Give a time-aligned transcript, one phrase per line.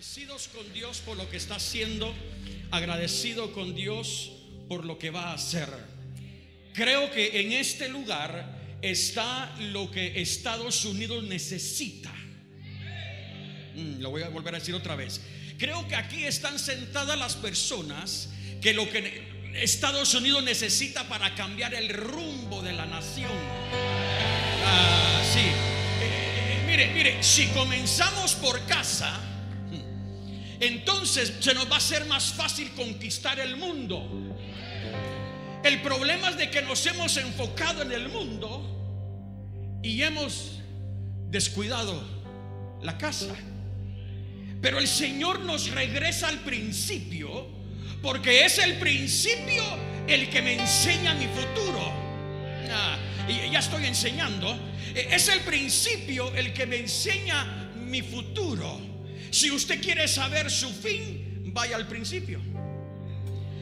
[0.00, 2.14] Agradecidos con Dios por lo que está haciendo,
[2.70, 4.32] agradecido con Dios
[4.66, 5.68] por lo que va a hacer.
[6.72, 12.10] Creo que en este lugar está lo que Estados Unidos necesita.
[13.74, 15.20] Mm, lo voy a volver a decir otra vez.
[15.58, 18.30] Creo que aquí están sentadas las personas
[18.62, 23.32] que lo que Estados Unidos necesita para cambiar el rumbo de la nación.
[24.64, 25.40] Ah, sí.
[25.40, 25.44] Eh,
[26.00, 29.26] eh, mire, mire, si comenzamos por casa,
[30.60, 34.06] entonces se nos va a ser más fácil conquistar el mundo.
[35.64, 40.60] El problema es de que nos hemos enfocado en el mundo y hemos
[41.30, 42.02] descuidado
[42.82, 43.34] la casa.
[44.60, 47.48] Pero el Señor nos regresa al principio
[48.02, 49.62] porque es el principio
[50.06, 51.92] el que me enseña mi futuro.
[52.70, 52.98] Ah,
[53.50, 54.58] ya estoy enseñando.
[54.94, 58.89] Es el principio el que me enseña mi futuro.
[59.30, 62.40] Si usted quiere saber su fin, vaya al principio.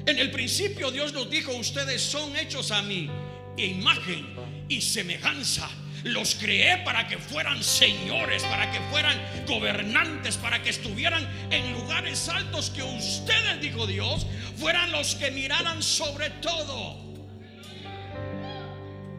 [0.06, 3.10] En el principio Dios nos dijo, ustedes son hechos a mi
[3.58, 4.26] imagen
[4.68, 5.68] y semejanza.
[6.04, 12.28] Los creé para que fueran señores, para que fueran gobernantes, para que estuvieran en lugares
[12.28, 16.96] altos que ustedes, dijo Dios, fueran los que miraran sobre todo.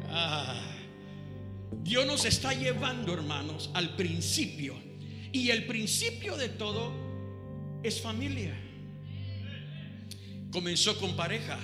[0.10, 0.60] Ah,
[1.84, 4.89] Dios nos está llevando, hermanos, al principio
[5.32, 6.92] y el principio de todo
[7.84, 8.56] es familia.
[10.52, 11.60] Comenzó con pareja.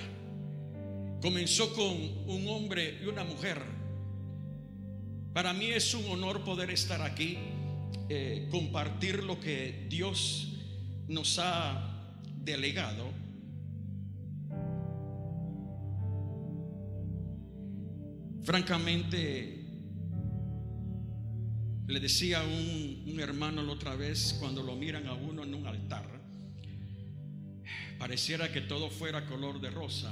[1.22, 1.94] Comenzó con
[2.28, 3.62] un hombre y una mujer.
[5.34, 7.38] Para mí es un honor poder estar aquí,
[8.10, 10.54] eh, compartir lo que Dios
[11.08, 12.14] nos ha
[12.44, 13.12] delegado.
[18.44, 19.65] Francamente,
[21.88, 25.68] le decía un, un hermano la otra vez, cuando lo miran a uno en un
[25.68, 26.06] altar,
[28.00, 30.12] pareciera que todo fuera color de rosa.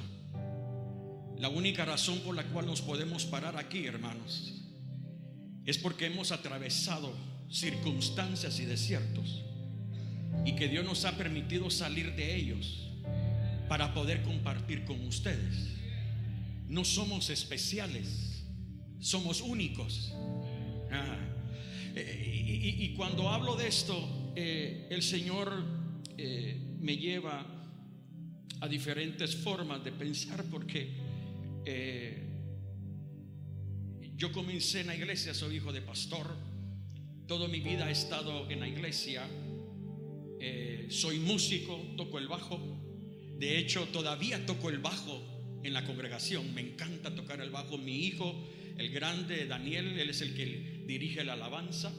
[1.37, 4.53] La única razón por la cual nos podemos parar aquí, hermanos,
[5.65, 7.11] es porque hemos atravesado
[7.49, 9.43] circunstancias y desiertos
[10.45, 12.91] y que Dios nos ha permitido salir de ellos
[13.67, 15.69] para poder compartir con ustedes.
[16.67, 18.43] No somos especiales,
[18.99, 20.13] somos únicos.
[20.91, 21.32] Ah.
[22.63, 25.65] Eh, y, cuando hablo de esto, eh, el Señor
[26.17, 27.45] eh, me lleva
[28.61, 31.03] a diferentes formas de pensar porque
[34.15, 36.33] yo comencé en la iglesia, soy hijo de pastor,
[37.27, 39.27] toda mi vida he estado en la iglesia,
[40.89, 42.59] soy músico, toco el bajo,
[43.37, 45.21] de hecho todavía toco el bajo
[45.63, 48.47] en la congregación, me encanta tocar el bajo, mi hijo
[48.77, 51.93] el grande Daniel, él es el que dirige la alabanza.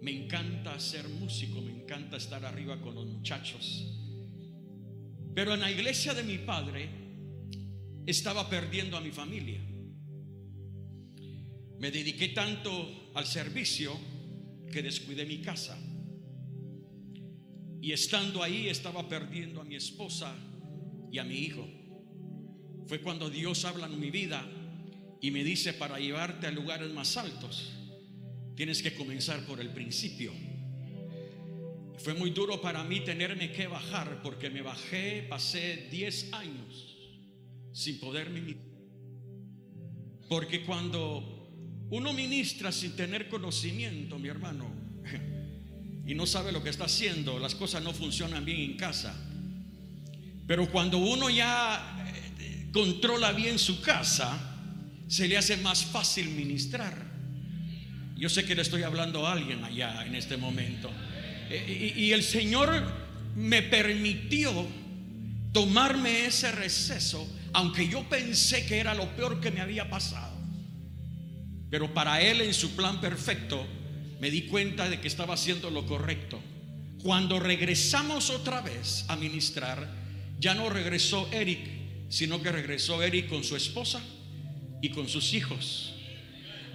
[0.00, 3.86] Me encanta ser músico, me encanta estar arriba con los muchachos.
[5.34, 6.88] Pero en la iglesia de mi padre
[8.06, 9.60] estaba perdiendo a mi familia.
[11.78, 13.92] Me dediqué tanto al servicio
[14.72, 15.78] que descuidé mi casa.
[17.80, 20.34] Y estando ahí estaba perdiendo a mi esposa
[21.10, 21.66] y a mi hijo.
[22.86, 24.44] Fue cuando Dios habla en mi vida
[25.20, 27.77] y me dice, para llevarte a lugares más altos,
[28.58, 30.32] tienes que comenzar por el principio.
[31.98, 36.96] Fue muy duro para mí tenerme que bajar porque me bajé, pasé 10 años
[37.72, 38.66] sin poder ministrar.
[40.28, 44.68] Porque cuando uno ministra sin tener conocimiento, mi hermano,
[46.04, 49.14] y no sabe lo que está haciendo, las cosas no funcionan bien en casa.
[50.48, 54.36] Pero cuando uno ya eh, controla bien su casa,
[55.06, 57.07] se le hace más fácil ministrar.
[58.18, 60.90] Yo sé que le estoy hablando a alguien allá en este momento.
[61.50, 62.82] Eh, y, el Señor
[63.36, 64.66] me permitió
[65.52, 70.36] tomarme ese receso, aunque yo pensé que era lo peor que me había pasado.
[71.70, 73.64] Pero para Él en su plan perfecto
[74.20, 76.40] me di cuenta de que estaba haciendo lo correcto.
[77.00, 79.88] Cuando regresamos otra vez a ministrar,
[80.40, 81.60] ya no regresó Eric,
[82.08, 84.02] sino que regresó Eric con su esposa
[84.82, 85.94] y con sus hijos.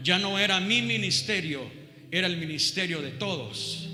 [0.04, 1.62] Ya no era mi ministerio,
[2.12, 3.88] era el ministerio de todos.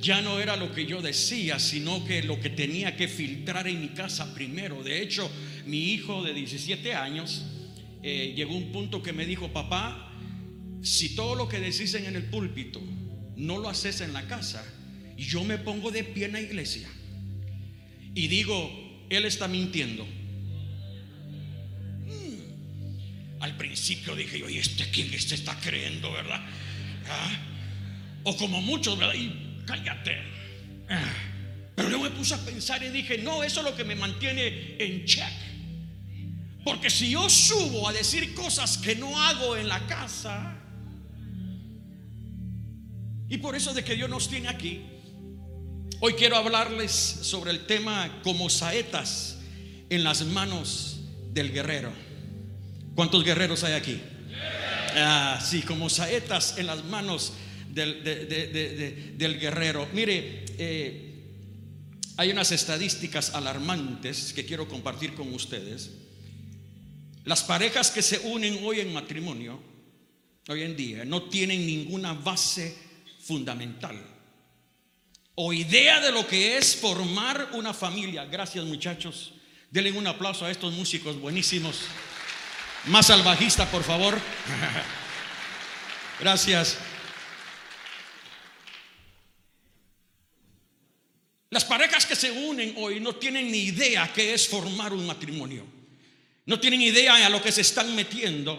[0.00, 3.80] Ya no era lo que yo decía, sino que lo que tenía que filtrar en
[3.80, 4.82] mi casa primero.
[4.82, 5.30] De hecho,
[5.64, 7.44] mi hijo de 17 años
[8.02, 10.12] eh, llegó un punto que me dijo, papá,
[10.82, 12.82] si todo lo que decís en el púlpito
[13.36, 14.64] no lo haces en la casa,
[15.16, 16.88] yo me pongo de pie en la iglesia
[18.14, 20.06] y digo, él está mintiendo
[23.42, 26.40] Al principio dije yo, ¿y este quién está creyendo, verdad?
[27.10, 27.38] ¿Ah?
[28.22, 29.14] O como muchos, ¿verdad?
[29.14, 30.16] Y cállate.
[30.88, 31.12] Ah,
[31.74, 34.76] pero luego me puse a pensar y dije, no, eso es lo que me mantiene
[34.78, 35.32] en check.
[36.62, 40.56] Porque si yo subo a decir cosas que no hago en la casa,
[43.28, 44.82] y por eso de que Dios nos tiene aquí,
[45.98, 49.40] hoy quiero hablarles sobre el tema como saetas
[49.90, 51.00] en las manos
[51.32, 52.11] del guerrero.
[52.94, 54.00] ¿Cuántos guerreros hay aquí?
[54.94, 57.32] Ah, sí, como saetas en las manos
[57.68, 59.88] del, guerrero.
[59.92, 61.14] Mire, eh,
[62.16, 65.90] hay unas estadísticas alarmantes que quiero compartir con ustedes.
[67.24, 69.62] Las parejas que se unen hoy en matrimonio,
[70.48, 72.76] hoy en día, no tienen ninguna base
[73.20, 74.12] fundamental
[75.34, 78.24] o idea de lo que es formar una familia.
[78.26, 79.32] Gracias muchachos.
[79.70, 81.80] Denle un aplauso a estos músicos buenísimos.
[82.86, 84.18] Más salvajista, por favor.
[86.18, 86.78] Gracias.
[91.50, 95.64] Las parejas que se unen hoy no tienen ni idea qué es formar un matrimonio.
[96.46, 98.58] No tienen idea a lo que se están metiendo.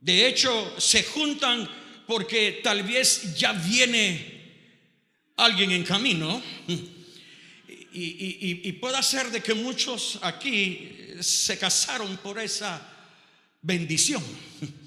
[0.00, 1.68] De hecho, se juntan
[2.06, 4.40] porque tal vez ya viene
[5.36, 6.42] alguien en camino.
[7.92, 12.89] Y, y, puede ser de que muchos aquí se casaron por esa
[13.62, 14.22] bendición.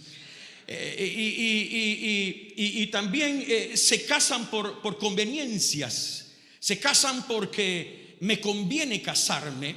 [0.65, 9.75] Eh, y, también eh, se casan por, por conveniencias, se casan porque me conviene casarme,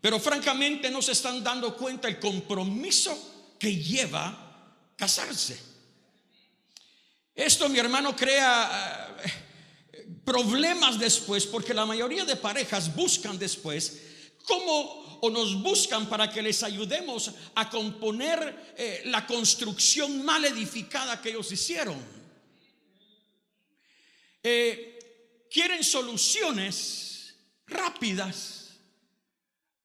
[0.00, 4.48] pero francamente no se están dando cuenta el compromiso que lleva
[4.96, 5.58] casarse.
[7.34, 9.16] Esto, mi hermano, crea
[9.92, 14.02] eh, problemas después, porque la mayoría de parejas buscan después
[14.44, 21.20] cómo o nos buscan para que les ayudemos a componer eh, la construcción mal edificada
[21.20, 21.96] que ellos hicieron.
[24.42, 27.34] Eh, quieren soluciones
[27.66, 28.70] rápidas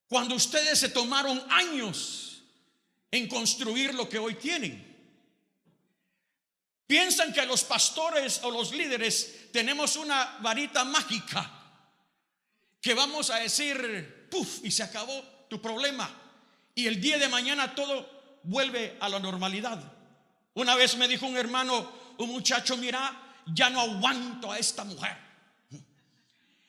[0.08, 2.44] cuando ustedes se tomaron años
[3.12, 4.94] en construir lo que hoy tienen.
[6.86, 11.64] Piensan que los pastores o los líderes tenemos una varita mágica
[12.82, 14.23] que vamos a decir,
[14.64, 16.10] y se acabó tu problema.
[16.76, 19.82] Y el día de mañana todo vuelve a la normalidad.
[20.56, 25.18] Una vez me dijo un hermano, un muchacho, mira, ya no aguanto a esta mujer.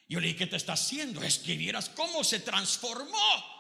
[0.08, 1.22] Yo le dije, ¿qué te está haciendo?
[1.22, 3.55] Es que vieras cómo se transformó.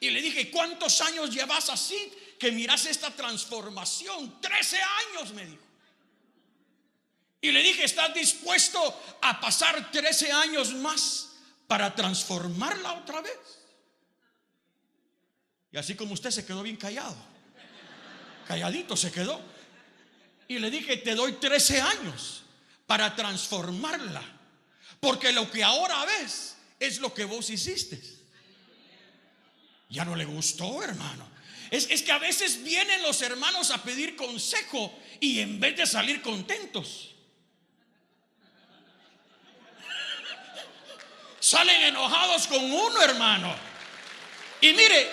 [0.00, 2.12] Y le dije, ¿cuántos años llevas así?
[2.38, 4.40] Que miras esta transformación.
[4.40, 5.62] Trece años, me dijo.
[7.40, 8.80] Y le dije, ¿estás dispuesto
[9.20, 11.33] a pasar trece años más
[11.66, 13.64] para transformarla otra vez.
[15.72, 17.16] Y así como usted se quedó bien callado,
[18.46, 19.40] calladito se quedó.
[20.46, 22.42] Y le dije, te doy 13 años
[22.86, 24.22] para transformarla.
[25.00, 28.00] Porque lo que ahora ves es lo que vos hiciste.
[29.88, 31.28] Ya no le gustó, hermano.
[31.70, 35.86] Es, es, que a veces vienen los hermanos a pedir consejo y en vez de
[35.86, 37.13] salir contentos,
[41.44, 43.54] salen enojados con uno, hermano.
[44.62, 45.10] Y mire,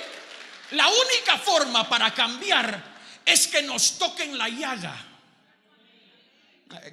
[0.72, 2.82] la única forma para cambiar
[3.26, 5.08] es que nos toquen la llaga.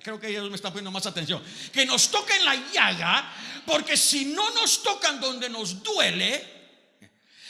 [0.02, 1.40] Creo que ellos me están poniendo más atención.
[1.72, 3.32] Que nos toquen la llaga,
[3.64, 6.44] porque si no nos tocan donde nos duele,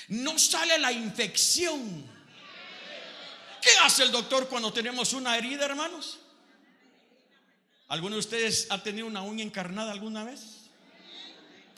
[0.08, 2.04] no sale la infección.
[3.62, 6.18] ¿Qué hace el doctor cuando tenemos una herida, hermanos?
[7.88, 10.57] ¿Alguno de ustedes ha tenido una uña encarnada alguna vez?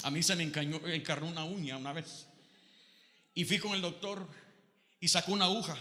[0.03, 2.27] A mí se me encarnó una uña una vez.
[3.35, 4.27] Y fui con el doctor
[5.01, 5.77] y sacó una aguja.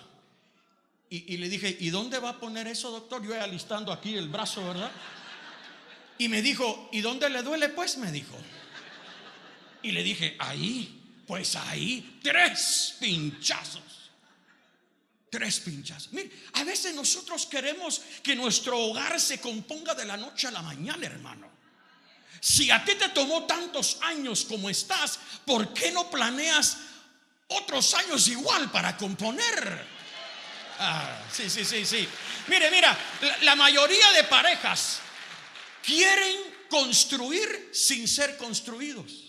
[1.12, 3.26] Y, le dije, ¿y dónde va a poner eso, doctor?
[3.26, 4.92] Yo alistando aquí el brazo, ¿verdad?
[6.20, 7.70] Y me dijo, ¿y dónde le duele?
[7.70, 8.38] Pues me dijo.
[9.82, 14.12] Y le dije, ahí, pues ahí, tres pinchazos.
[15.32, 16.14] Tres pinchazos.
[16.14, 20.62] Mire, a veces nosotros queremos que nuestro hogar se componga de la noche a la
[20.62, 21.50] mañana, hermano.
[22.40, 26.78] Si a ti te tomó tantos años como estás, ¿por qué no planeas
[27.48, 29.88] otros años igual para componer?
[30.80, 32.08] Ah, sí, sí, sí, sí.
[32.48, 32.98] Mire, mira,
[33.42, 35.00] la, mayoría de parejas
[35.84, 36.36] quieren
[36.70, 39.26] construir sin ser construidos.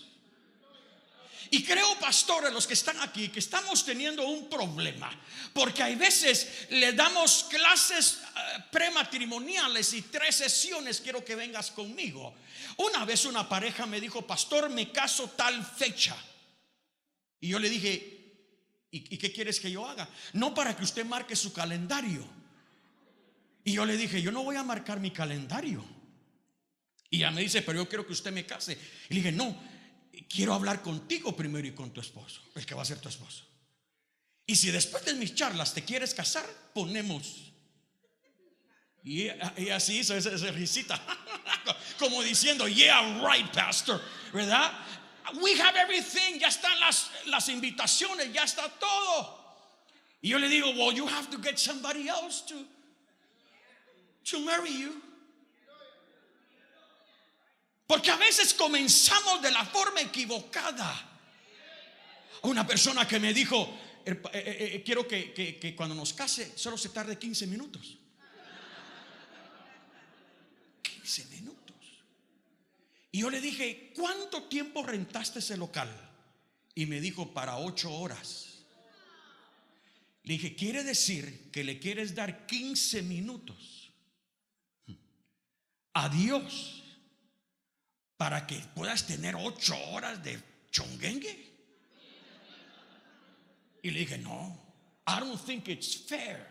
[1.49, 5.11] Y creo, pastores, los que están aquí, que estamos teniendo un problema,
[5.51, 12.33] porque hay veces le damos clases eh, prematrimoniales y tres sesiones quiero que vengas conmigo.
[12.77, 16.15] Una vez una pareja me dijo, pastor, me caso tal fecha.
[17.39, 18.21] Y yo le dije,
[18.91, 20.07] ¿y, qué quieres que yo haga?
[20.33, 22.25] No para que usted marque su calendario.
[23.63, 25.83] Y yo le dije, yo no voy a marcar mi calendario.
[27.09, 28.77] Y ella me dice, pero yo quiero que usted me case.
[29.09, 29.57] Y le dije, no,
[30.29, 33.45] quiero hablar contigo primero y con tu esposo, el que va a ser tu esposo.
[34.45, 37.50] Y si después de mis charlas te quieres casar, ponemos.
[39.03, 39.29] Y,
[39.69, 40.99] así hizo esa, risita,
[41.99, 43.99] como diciendo, yeah, right, pastor,
[44.31, 44.71] ¿verdad?
[45.41, 49.41] We have everything, ya están las, las invitaciones, ya está todo.
[50.21, 52.55] Y yo le digo, well, you have to get somebody else to,
[54.25, 55.01] to marry you.
[57.87, 61.09] Porque a veces comenzamos de la forma equivocada.
[62.43, 63.67] Una persona que me dijo,
[64.05, 67.97] eh, eh, eh, quiero que, que, cuando nos case solo se tarde 15 minutos.
[71.11, 71.75] 15 minutos.
[73.11, 75.89] Y yo le dije, ¿cuánto tiempo rentaste ese local?
[76.73, 78.63] Y me dijo, para 8 horas.
[80.23, 83.91] Le dije, quiere decir que le quieres dar 15 minutos
[85.93, 86.83] a Dios
[88.15, 91.51] para que puedas tener ocho horas de chonguengue.
[93.81, 94.57] Y le dije, no,
[95.07, 96.47] I don't think it's fair.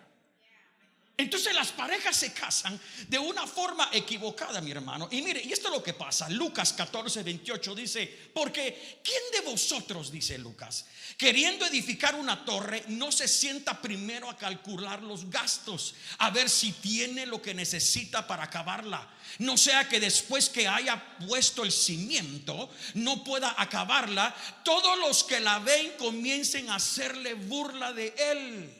[1.17, 5.07] Entonces las parejas se casan de una forma equivocada, mi hermano.
[5.11, 6.31] Y mire, y esto es lo que pasa.
[6.31, 10.87] Lucas 14, 28 dice, porque ¿quién de vosotros, dice Lucas,
[11.19, 16.73] queriendo edificar una torre, no se sienta primero a calcular los gastos, a ver si
[16.73, 19.07] tiene lo que necesita para acabarla?
[19.41, 25.41] No sea que después que haya puesto el cimiento, no pueda acabarla, todos los que
[25.41, 28.80] la ven comiencen a hacerle burla de él.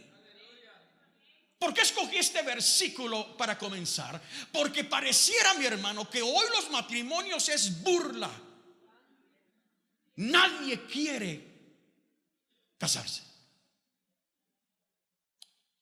[1.61, 4.19] ¿Por qué escogí este versículo para comenzar?
[4.51, 8.31] Porque pareciera, mi hermano, que hoy los matrimonios es burla.
[10.17, 11.47] Nadie quiere
[12.79, 13.23] casarse.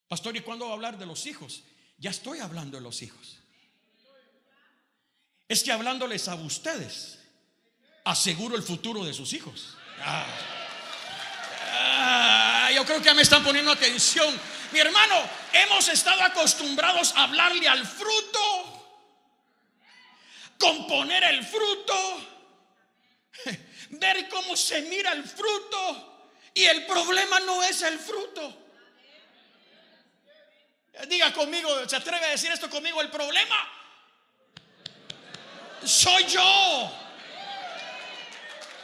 [0.09, 1.63] Pastor, ¿y cuándo va a hablar de los hijos?
[1.97, 3.39] Ya estoy hablando de los hijos.
[5.47, 7.21] Es que hablándoles a ustedes,
[8.05, 9.77] aseguro el futuro de sus hijos.
[10.01, 10.27] Ah.
[11.71, 17.25] Ah, yo creo que ya me están poniendo atención mi hermano, hemos estado acostumbrados a
[17.25, 19.01] hablarle al fruto,
[20.59, 22.21] componer el fruto,
[23.91, 28.67] ver cómo se mira el fruto y el problema no es el fruto.
[31.07, 33.79] Diga conmigo, se atreve a decir esto conmigo, el problema
[35.85, 36.93] soy yo.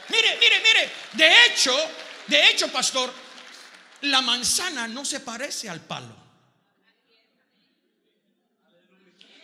[0.07, 1.75] Mire, mire, mire, de hecho,
[2.27, 3.13] de hecho, pastor,
[4.01, 6.15] la manzana no se parece al palo.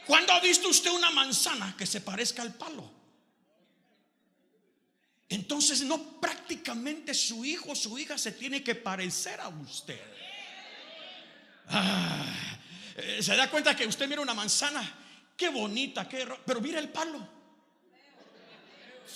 [0.06, 2.92] ¿Cuándo ha visto usted una manzana que se parezca al palo?
[5.30, 10.02] Entonces no prácticamente su hijo o su hija se tiene que parecer a usted.
[11.70, 12.26] Ah,
[13.22, 14.84] se da cuenta que usted mira una manzana,
[15.38, 17.26] qué bonita, qué pero mira el palo.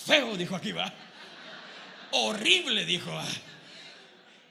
[0.06, 0.90] Feo, dijo aquí va.
[2.12, 3.12] Horrible, dijo.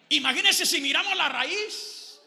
[0.09, 2.19] Imagínense si miramos la raíz.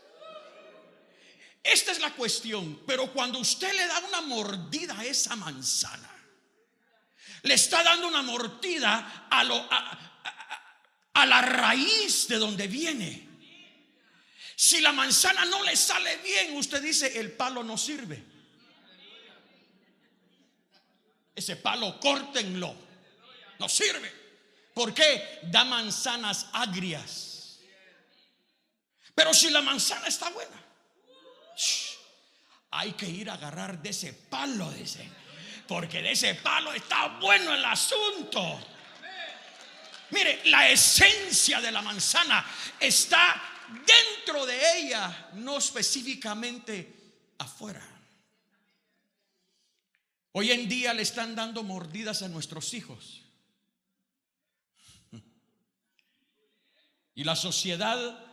[1.63, 2.83] Esta es la cuestión.
[2.87, 6.11] Pero cuando usted le da una mordida a esa manzana,
[7.43, 13.29] le está dando una mordida a, lo, a, la raíz de donde viene.
[14.57, 18.25] Si la manzana no le sale bien, usted dice, el palo no sirve.
[21.35, 22.75] Ese palo, córtenlo.
[23.61, 24.13] No sirve.
[24.75, 25.41] ¿Por qué?
[25.45, 27.28] Da manzanas agrias.
[29.19, 30.65] Pero si la manzana está buena,
[32.71, 35.11] hay que ir a agarrar de ese palo, dice.
[35.67, 38.61] Porque de ese palo está bueno el asunto.
[40.11, 42.47] Mire, la esencia de la manzana
[42.79, 43.43] está
[43.85, 47.85] dentro de ella, no específicamente afuera.
[50.31, 53.25] Hoy en día le están dando mordidas a nuestros hijos.
[57.17, 58.28] Y la sociedad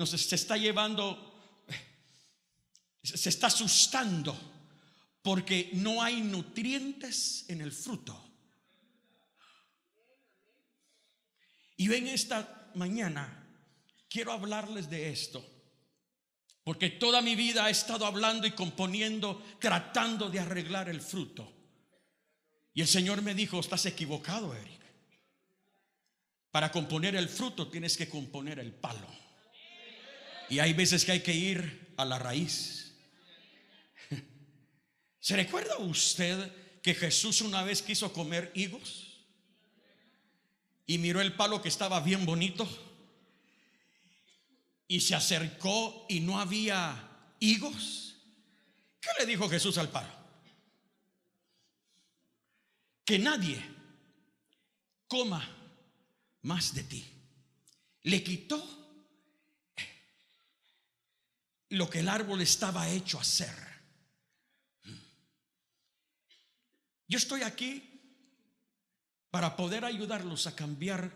[0.00, 1.30] nos se está llevando,
[3.02, 4.34] se está asustando
[5.20, 8.18] porque no hay nutrientes en el fruto.
[11.76, 13.46] Y en esta mañana
[14.08, 15.46] quiero hablarles de esto,
[16.64, 21.52] porque toda mi vida he estado hablando y componiendo, tratando de arreglar el fruto.
[22.72, 24.80] Y el Señor me dijo, estás equivocado, Eric.
[26.50, 29.29] Para componer el fruto tienes que componer el palo.
[30.50, 32.92] Y hay veces que hay que ir a la raíz.
[35.20, 36.52] ¿Se recuerda usted
[36.82, 39.24] que Jesús una vez quiso comer higos?
[40.86, 42.68] Y miró el palo que estaba bien bonito.
[44.88, 48.16] Y se acercó y no había higos.
[49.00, 50.20] ¿Qué le dijo Jesús al palo?
[53.10, 53.60] que nadie
[55.08, 55.42] coma
[56.42, 57.04] más de ti.
[58.04, 58.79] Le quitó
[61.70, 63.54] lo que el árbol estaba hecho a hacer.
[67.06, 67.86] Yo estoy aquí
[69.30, 71.10] para poder ayudarlos a cambiar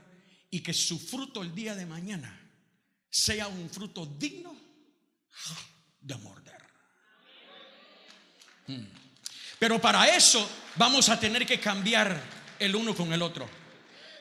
[0.50, 2.40] y que su fruto el día de mañana
[3.10, 4.56] sea un fruto digno
[6.00, 6.62] de morder.
[8.66, 8.86] Hmm.
[9.58, 12.20] Pero para eso vamos a tener que cambiar
[12.58, 13.48] el uno con el otro.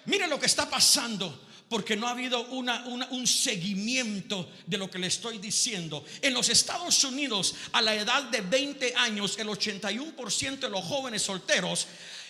[0.05, 5.07] Mire lo que está pasando porque no ha habido un seguimiento de lo que le
[5.07, 6.05] estoy diciendo.
[6.21, 11.23] En los Estados Unidos, a la edad de 20 años, el 81% de los jóvenes
[11.23, 11.87] solteros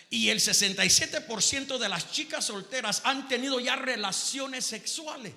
[0.09, 5.33] y el 67% de las chicas solteras han tenido ya relaciones sexuales.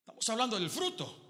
[0.00, 1.23] Estamos hablando del fruto.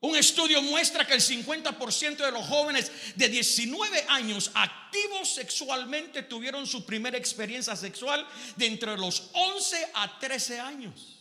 [0.00, 6.66] Un estudio muestra que el 50% de los jóvenes de 19 años activos sexualmente tuvieron
[6.66, 8.26] su primera experiencia sexual
[8.56, 11.18] de entre los 11 a 13 años.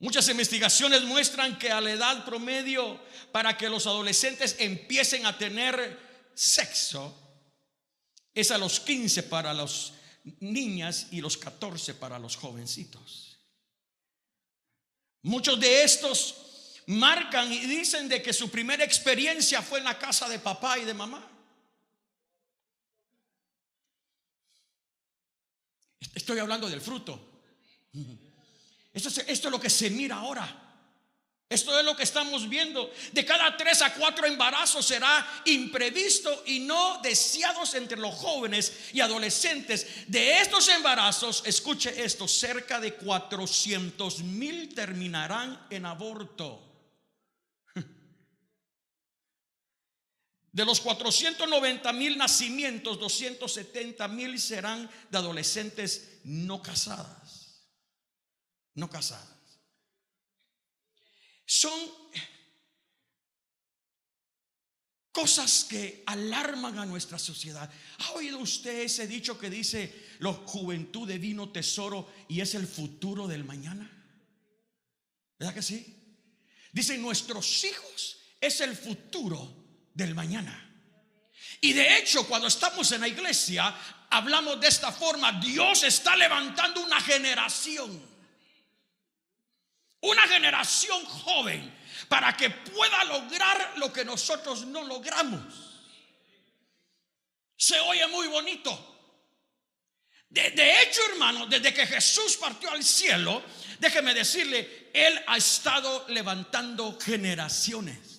[0.00, 5.98] Muchas investigaciones muestran que a la edad promedio para que los adolescentes empiecen a tener
[6.34, 7.16] sexo
[8.34, 9.94] es a los 15 para las
[10.40, 13.35] niñas y los 14 para los jovencitos.
[15.22, 16.36] Muchos de estos
[16.86, 20.84] marcan y dicen de que su primera experiencia fue en la casa de papá y
[20.84, 21.28] de mamá.
[26.14, 27.20] Estoy hablando del fruto.
[28.92, 30.65] Esto es, lo que se mira ahora.
[31.48, 32.90] Esto es lo que estamos viendo.
[33.12, 39.00] De cada tres a cuatro embarazos será imprevisto y no deseados entre los jóvenes y
[39.00, 39.86] adolescentes.
[40.08, 46.62] De estos embarazos, escuche esto, cerca de 400 mil terminarán en aborto.
[50.52, 57.36] De los 490 mil nacimientos, 270 mil serán de adolescentes no casadas
[58.76, 59.35] no casadas.
[61.46, 61.72] Son
[65.12, 67.70] cosas que alarman a nuestra sociedad.
[68.00, 72.66] ¿Ha oído usted ese dicho que dice, la juventud de vino tesoro y es el
[72.66, 73.90] futuro del mañana?
[75.38, 75.96] ¿Verdad que sí?
[76.72, 80.62] Dicen, nuestros hijos es el futuro del mañana.
[81.62, 83.74] Y de hecho, cuando estamos en la iglesia,
[84.10, 88.15] hablamos de esta forma, Dios está levantando una generación
[90.06, 91.74] una generación joven
[92.08, 95.42] para que pueda lograr lo que nosotros no logramos.
[97.56, 98.94] Se oye muy bonito.
[100.28, 103.42] De, hecho, hermano, desde que Jesús partió al cielo,
[103.78, 108.15] déjeme decirle, Él ha estado levantando generaciones.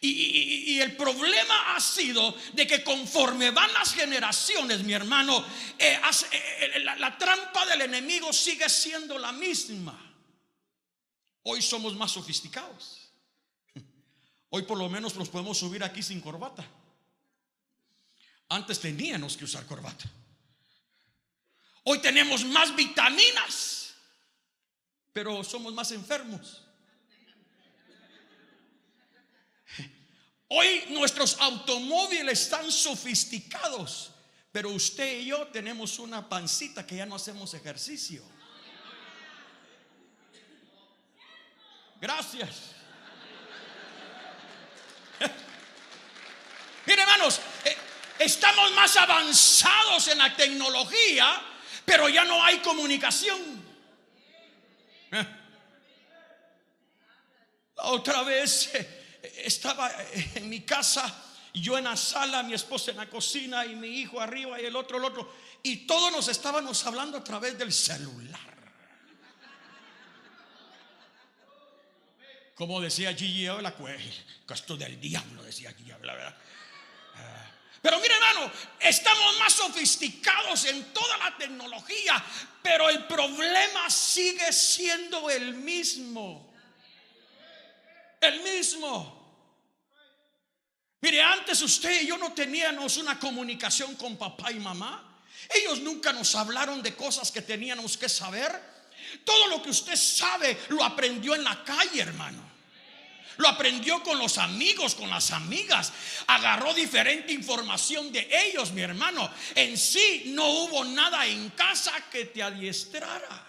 [0.00, 5.44] Y, el problema ha sido de que conforme van las generaciones, mi hermano,
[5.78, 5.98] eh,
[6.30, 9.98] eh, eh, la, trampa del enemigo sigue siendo la misma.
[11.44, 13.10] Hoy somos más sofisticados.
[14.50, 16.66] Hoy por lo menos nos podemos subir aquí sin corbata.
[18.48, 20.04] Antes teníamos que usar corbata.
[21.84, 23.94] Hoy tenemos más vitaminas,
[25.12, 26.65] pero somos más enfermos.
[30.48, 34.12] Hoy nuestros automóviles están sofisticados,
[34.52, 38.22] pero usted y yo tenemos una pancita que ya no hacemos ejercicio.
[42.00, 42.76] Gracias.
[46.86, 47.76] Mire, hermanos, eh,
[48.20, 51.42] estamos más avanzados en la tecnología,
[51.84, 53.64] pero ya no hay comunicación.
[57.78, 58.95] Otra vez eh,
[59.44, 59.90] estaba
[60.34, 64.20] en mi casa, yo en la sala, mi esposa en la cocina y mi hijo
[64.20, 65.32] arriba y el otro, el otro.
[65.62, 68.56] Y todos nos estábamos hablando a través del celular.
[72.54, 73.74] Como decía Gigi la
[74.48, 76.36] esto del diablo, decía Gigi la verdad.
[77.16, 77.50] Ah.
[77.82, 82.24] Pero mire hermano, estamos más sofisticados en toda la tecnología,
[82.62, 86.45] pero el problema sigue siendo el mismo.
[88.20, 89.16] El mismo.
[91.00, 95.22] Mire, antes usted y yo no teníamos una comunicación con papá y mamá.
[95.54, 98.50] Ellos nunca nos hablaron de cosas que teníamos que saber.
[99.24, 102.42] Todo lo que usted sabe lo aprendió en la calle, hermano.
[103.36, 105.92] Lo aprendió con los amigos, con las amigas.
[106.26, 109.30] Agarró diferente información de ellos, mi hermano.
[109.54, 113.46] En sí no hubo nada en casa que te adiestrara.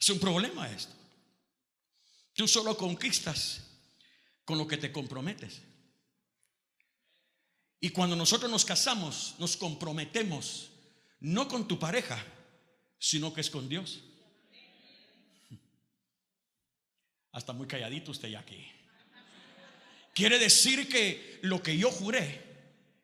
[0.00, 1.01] Es un problema esto.
[2.34, 3.62] Tú solo conquistas
[4.44, 5.62] con lo que te comprometes.
[7.80, 10.70] Y cuando nosotros nos casamos, nos comprometemos
[11.20, 12.24] no con tu pareja,
[12.98, 14.02] sino que es con Dios.
[17.32, 18.64] Hasta muy calladito usted ya aquí.
[20.14, 22.52] Quiere decir que lo que yo juré,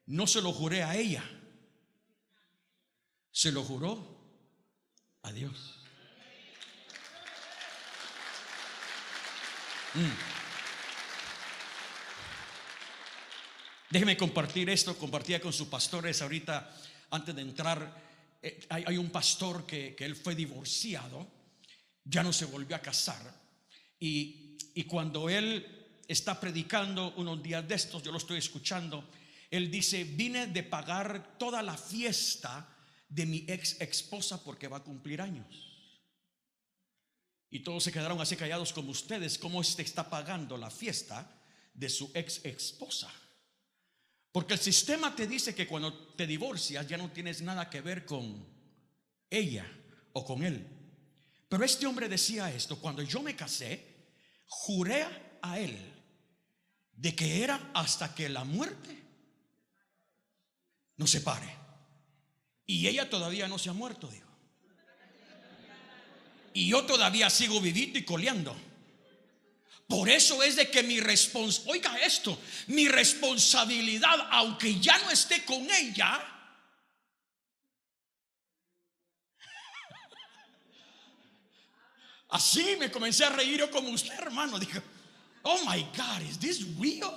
[0.06, 1.24] no se lo juré a ella,
[3.30, 4.18] se lo juró
[5.22, 5.77] a Dios.
[13.90, 16.74] Déjeme compartir esto, compartía con sus pastores ahorita
[17.10, 18.08] antes de entrar.
[18.42, 21.26] Eh, hay, un pastor que, él fue divorciado,
[22.04, 23.34] ya no se volvió a casar.
[23.98, 25.66] Y, y cuando él
[26.06, 29.08] está predicando unos días de estos, yo lo estoy escuchando,
[29.50, 32.68] él dice, vine de pagar toda la fiesta
[33.08, 35.67] de mi ex esposa porque va a cumplir años.
[37.50, 41.30] Y todos se quedaron así callados como ustedes, ¿cómo este está pagando la fiesta
[41.72, 43.10] de su ex esposa?
[44.32, 48.04] Porque el sistema te dice que cuando te divorcias ya no tienes nada que ver
[48.04, 48.46] con
[49.30, 49.66] ella
[50.12, 50.66] o con él.
[51.48, 54.10] Pero este hombre decía esto, cuando yo me casé,
[54.46, 55.06] juré
[55.40, 55.76] a él
[56.92, 59.02] de que era hasta que la muerte
[60.96, 61.56] nos separe.
[62.66, 64.27] Y ella todavía no se ha muerto, digo.
[66.58, 68.56] Y yo todavía sigo vivito y coleando.
[69.86, 75.44] Por eso es de que mi responsabilidad, oiga esto, mi responsabilidad, aunque ya no esté
[75.44, 76.20] con ella,
[82.30, 84.58] así me comencé a reír yo como usted, hermano.
[84.58, 84.82] Dije,
[85.44, 87.16] oh my God, is this real?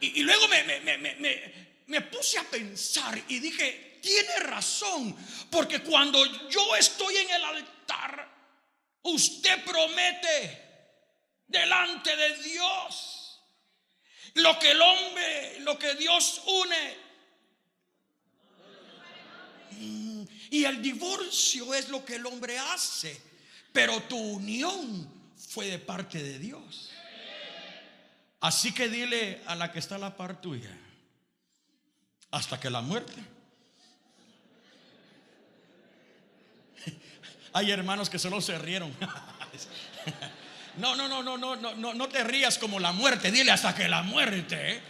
[0.00, 1.52] Y, luego me, me, me,
[1.86, 5.16] me puse a pensar y dije, tiene razón,
[5.50, 8.28] porque cuando yo estoy en el altar,
[9.02, 10.92] usted promete
[11.46, 13.40] delante de Dios
[14.34, 17.04] lo que el hombre, lo que Dios une.
[20.50, 23.18] Y el divorcio es lo que el hombre hace,
[23.72, 26.90] pero tu unión fue de parte de Dios.
[28.40, 30.76] Así que dile a la que está a la par tuya,
[32.30, 33.33] hasta que la muerte.
[37.54, 38.94] Hay hermanos que solo se rieron.
[40.76, 43.30] No, no, no, no, no, no, no, no te rías como la muerte.
[43.30, 44.82] Dile hasta que la muerte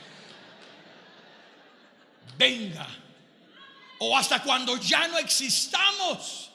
[2.38, 2.86] venga.
[3.98, 6.50] O hasta cuando ya no existamos.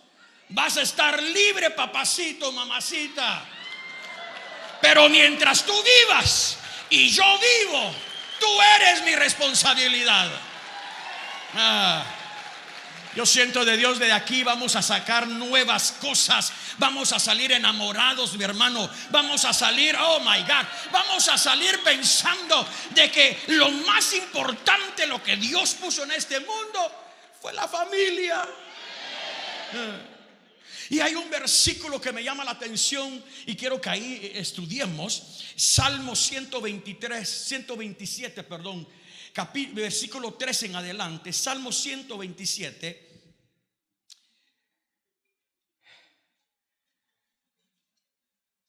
[0.50, 3.46] Vas a estar libre, papacito, mamacita.
[4.82, 6.58] Pero mientras tú vivas
[6.90, 7.94] y yo vivo,
[8.40, 10.28] tú eres mi responsabilidad.
[11.54, 12.04] Ah.
[13.16, 16.54] Yo siento de Dios de aquí vamos a sacar nuevas cosas.
[16.78, 18.90] Vamos a salir enamorados, mi hermano.
[19.10, 25.08] Vamos a salir, oh my God, vamos a salir pensando de que lo más importante,
[25.08, 26.92] lo que Dios puso en este mundo,
[27.42, 28.48] fue la familia.
[30.90, 35.44] Y hay un versículo que me llama la atención y quiero que ahí estudiemos.
[35.56, 38.88] Salmo 123, 127, perdón
[39.74, 43.10] versículo 3 en adelante, Salmo 127.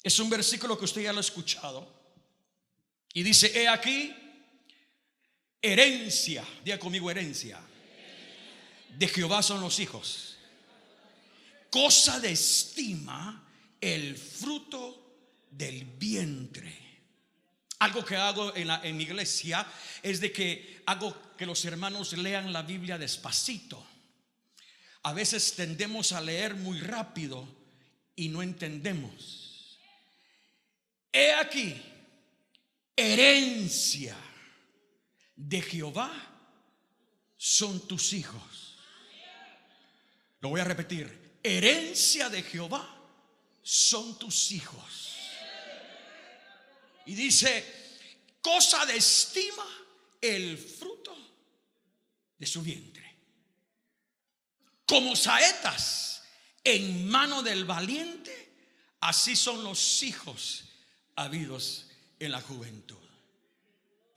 [0.02, 2.00] Es un versículo que usted ya lo ha escuchado.
[3.12, 4.14] Y dice, he aquí,
[5.60, 7.60] herencia, diga conmigo herencia,
[8.96, 10.36] de Jehová son los hijos.
[11.70, 13.48] Cosa de estima
[13.80, 16.89] el fruto del vientre.
[17.80, 19.66] Algo que hago en, la, en iglesia
[20.02, 23.84] es de que hago que los hermanos lean la Biblia despacito.
[25.02, 27.48] A veces tendemos a leer muy rápido
[28.14, 29.78] y no entendemos.
[31.12, 31.74] He aquí,
[32.94, 34.16] herencia
[35.34, 36.12] de Jehová
[37.36, 38.78] son tus hijos.
[40.40, 41.38] Lo voy a repetir.
[41.42, 42.86] Herencia de Jehová
[43.62, 45.09] son tus hijos.
[47.06, 47.64] Y dice,
[48.42, 49.66] cosa de estima
[50.20, 51.16] el fruto
[52.38, 53.16] de su vientre.
[54.86, 56.22] Como saetas
[56.64, 58.52] en mano del valiente,
[59.00, 60.64] así son los hijos
[61.16, 61.86] habidos
[62.18, 62.96] en la juventud.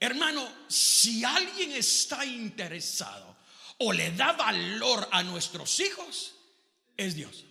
[0.00, 3.36] Hermano, si alguien está interesado
[3.78, 6.34] o le da valor a nuestros hijos,
[6.96, 7.44] es Dios.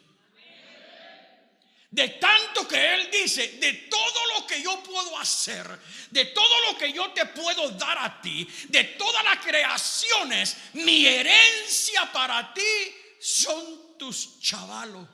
[1.93, 5.63] De tanto que Él dice, de todo lo que yo puedo hacer,
[6.10, 11.06] de todo lo que yo te puedo dar a ti, de todas las creaciones, mi
[11.06, 15.08] herencia para ti son tus chavalos.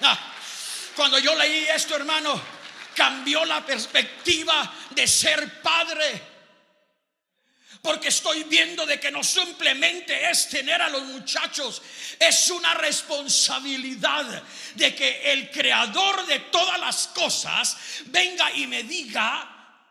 [0.00, 0.32] Ah,
[0.96, 2.40] Cuando yo leí esto, hermano,
[2.94, 6.35] cambió la perspectiva de ser padre.
[7.86, 11.80] Porque estoy viendo de que no simplemente es tener a los muchachos,
[12.18, 14.42] es una responsabilidad
[14.74, 19.84] de que el creador de todas las cosas venga y me diga,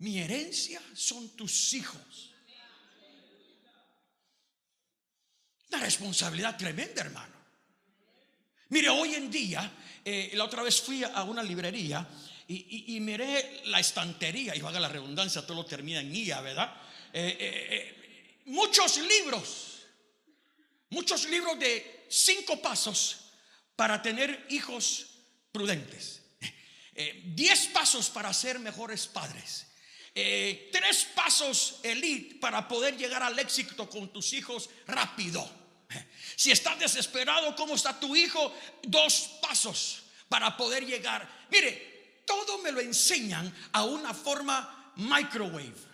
[0.00, 2.34] mi herencia son tus hijos.
[5.70, 7.36] Una responsabilidad tremenda, hermano.
[8.68, 9.72] Mire, hoy en día,
[10.04, 12.06] eh, la otra vez fui a una librería
[12.48, 16.76] y, miré la estantería, y valga la redundancia, todo lo termina en IA, ¿verdad?
[17.12, 19.86] Eh, eh, muchos libros,
[20.90, 23.32] muchos libros de cinco pasos
[23.74, 25.08] para tener hijos
[25.50, 26.22] prudentes.
[27.24, 29.66] diez pasos para ser mejores padres.
[30.14, 35.48] tres pasos elite para poder llegar al éxito con tus hijos rápido.
[36.36, 38.54] Si estás desesperado, ¿cómo está tu hijo?
[38.82, 41.46] Dos pasos para poder llegar.
[41.50, 41.95] Mire,
[42.26, 45.86] todo me lo enseñan a una forma microwave.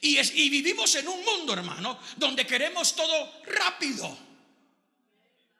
[0.00, 4.18] Y, es, y vivimos en un mundo, hermano, donde queremos todo rápido.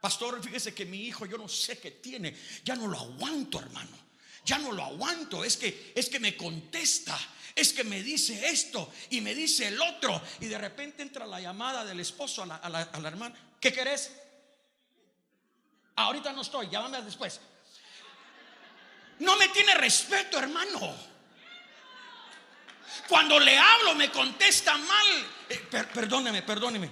[0.01, 4.03] Pastor, fíjese que mi hijo, yo no sé qué tiene, ya no lo aguanto, hermano.
[4.45, 7.17] Ya no lo aguanto, es que es que me contesta
[7.55, 10.21] es que me dice esto y me dice el otro.
[10.41, 13.35] Y de repente entra la llamada del esposo a la, hermana.
[13.61, 14.13] ¿Qué querés?
[15.97, 17.41] Ahorita no estoy, llámame después.
[19.23, 20.95] No me tiene respeto, hermano.
[23.09, 25.07] Cuando le hablo me contesta mal.
[25.49, 25.59] Eh,
[25.95, 26.91] perdóneme, perdóneme.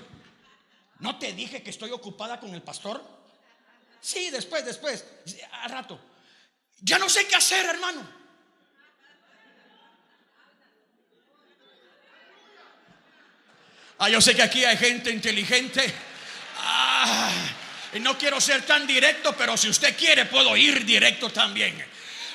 [1.00, 3.02] ¿No te dije que estoy ocupada con el pastor?
[4.00, 5.04] Sí, después, después,
[5.50, 6.00] a rato.
[6.82, 8.08] Ya no sé qué hacer, hermano.
[13.98, 15.92] Ah, yo sé que aquí hay gente inteligente.
[16.58, 17.32] Ah,
[18.00, 21.89] no quiero ser tan directo, pero si usted quiere, puedo ir directo también.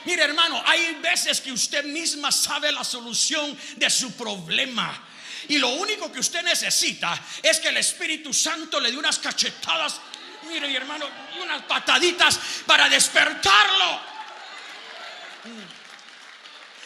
[0.05, 5.03] Mire, hermano, hay veces que usted misma sabe la solución de su problema.
[5.47, 9.99] Y lo único que usted necesita es que el Espíritu Santo le dé unas cachetadas,
[10.47, 11.07] mire, mi hermano,
[11.41, 14.01] unas pataditas para despertarlo.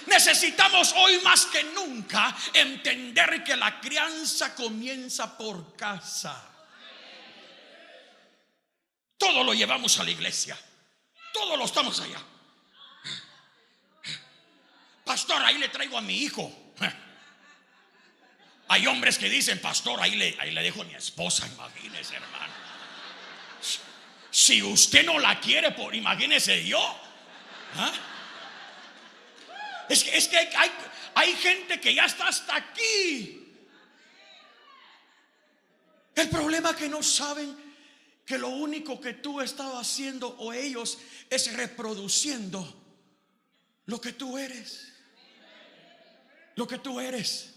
[0.07, 6.45] Necesitamos hoy más que nunca entender que la crianza comienza por casa.
[9.17, 10.57] Todo lo llevamos a la iglesia.
[11.33, 12.19] Todo lo estamos allá.
[15.09, 16.53] Pastor, ahí le traigo a mi hijo.
[18.67, 22.53] Hay hombres que dicen, pastor, ahí le, ahí le dejo a mi esposa, imagínese, hermano.
[24.29, 26.79] Si usted no la quiere, por imagínese yo.
[27.75, 27.91] ¿Ah?
[29.89, 30.71] Es que, es que hay,
[31.15, 33.51] hay gente que ya está hasta aquí.
[36.13, 37.57] El problema es que no saben
[38.23, 40.99] que lo único que tú estabas haciendo o ellos
[41.31, 42.79] es reproduciendo
[43.87, 44.88] lo que tú eres.
[46.59, 47.53] Lo que tú eres.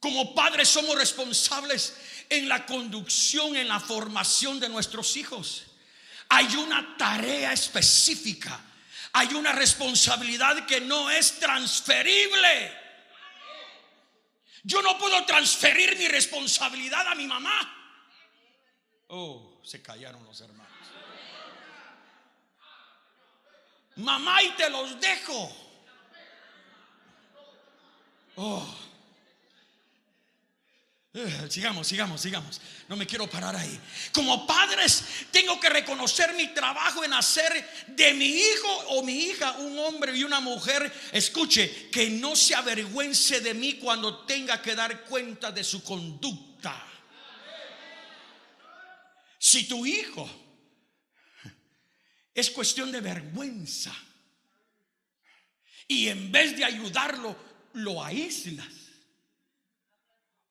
[0.00, 1.94] Como padres somos responsables
[2.30, 5.64] en la conducción, en la formación de nuestros hijos.
[6.30, 8.58] Hay una tarea específica
[9.16, 12.76] hay una responsabilidad que no es transferible.
[14.64, 17.54] Yo no puedo transferir mi responsabilidad a mi mamá.
[19.06, 20.72] Oh, se callaron los hermanos.
[23.94, 25.63] Mamá y te los dejo.
[28.36, 28.84] Oh.
[31.16, 32.60] Eh, sigamos, sigamos, sigamos.
[32.88, 33.78] No me quiero parar ahí.
[34.12, 39.52] Como padres, tengo que reconocer mi trabajo en hacer de mi hijo o mi hija
[39.58, 44.74] un hombre y una mujer, escuche, que no se avergüence de mí cuando tenga que
[44.74, 46.84] dar cuenta de su conducta.
[49.38, 50.28] Si tu hijo
[52.34, 53.94] es cuestión de vergüenza
[55.86, 58.84] y en vez de ayudarlo, lo aíslas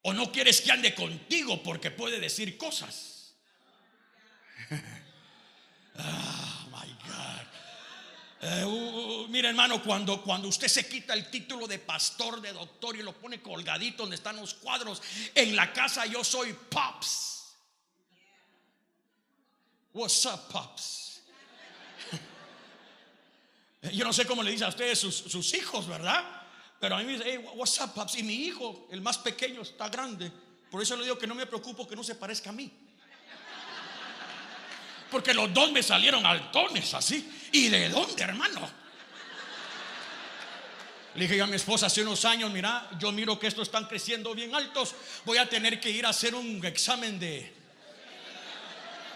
[0.04, 3.36] o no quieres que ande contigo porque puede decir cosas.
[5.98, 7.48] oh my God.
[8.42, 13.02] Eh, mira, hermano, cuando, cuando usted se quita el título de pastor, de doctor y
[13.02, 15.02] lo pone colgadito donde están los cuadros,
[15.34, 17.56] en la casa yo soy Pops.
[19.94, 21.22] What's up, Pops?
[23.94, 26.43] yo no sé cómo le dice a ustedes sus hijos, ¿verdad?
[26.84, 27.94] Pero a mí me dice, hey, what's up?
[28.18, 30.30] Y mi hijo, el más pequeño, está grande.
[30.70, 32.70] Por eso le digo que no me preocupo que no se parezca a mí.
[35.10, 37.48] Porque los dos me salieron altones así.
[37.54, 38.70] ¿Y de dónde, hermano?
[41.16, 44.36] Le dije a mi esposa hace unos años, mira, yo miro que estos están creciendo
[44.36, 44.94] bien altos,
[45.24, 47.50] voy a tener que ir a hacer un examen de...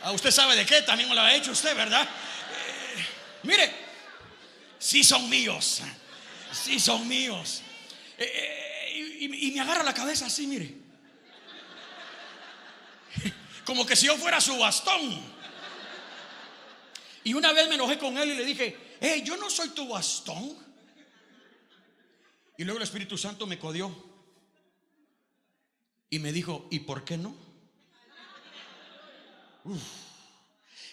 [0.04, 2.04] Ah, usted sabe de qué, también lo ha hecho usted, ¿verdad?
[2.04, 3.06] Eh,
[3.44, 3.76] mire,
[4.80, 5.82] sí son míos,
[6.52, 7.62] sí son míos.
[8.18, 10.76] Eh, eh, y, me agarra la cabeza así, mire.
[13.66, 15.22] Como que si yo fuera su bastón.
[17.24, 19.88] Y una vez me enojé con él y le dije, hey, yo no soy tu
[19.90, 20.58] bastón.
[22.58, 24.08] Y luego el Espíritu Santo me codió
[26.10, 27.36] y me dijo, ¿y por qué no?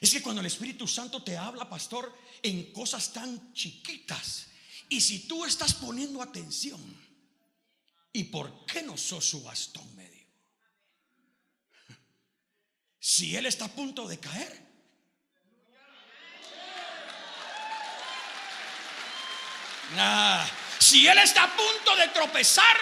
[0.01, 2.13] Es que cuando el Espíritu Santo te habla, pastor,
[2.43, 4.49] en cosas tan chiquitas,
[4.95, 6.81] y si tú estás poniendo atención,
[8.13, 9.95] ¿y por qué no sos su bastón?
[9.97, 10.31] Me dijo.
[13.01, 14.65] Si él está a punto de caer,
[20.79, 22.77] si él está a punto de tropezar,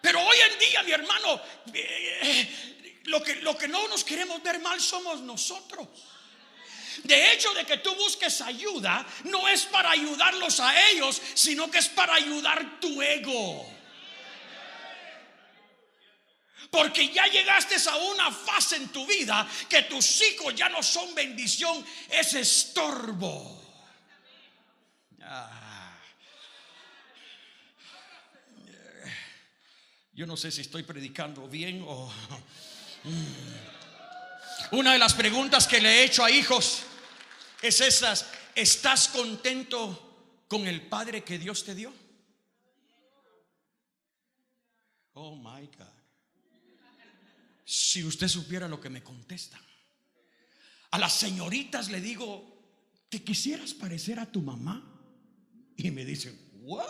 [0.00, 1.40] pero hoy en día, mi hermano,
[1.74, 5.88] eh, lo, que, lo que no nos queremos ver mal somos nosotros.
[7.04, 11.78] De hecho, de que tú busques ayuda, no es para ayudarlos a ellos, sino que
[11.78, 13.76] es para ayudar tu ego.
[16.70, 21.14] Porque ya llegaste a una fase en tu vida que tus hijos ya no son
[21.14, 23.62] bendición, es estorbo.
[25.22, 25.96] Ah.
[30.12, 32.12] Yo no sé si estoy predicando bien o...
[33.04, 33.75] Mm.
[34.72, 36.82] Una de las preguntas que le he hecho a hijos
[37.62, 38.26] es esas.
[38.54, 41.92] ¿Estás contento con el Padre que Dios te dio?
[45.14, 45.86] Oh, my God.
[47.64, 49.60] Si usted supiera lo que me contestan.
[50.90, 52.56] A las señoritas le digo,
[53.08, 54.82] ¿te quisieras parecer a tu mamá?
[55.76, 56.86] Y me dicen, ¿what?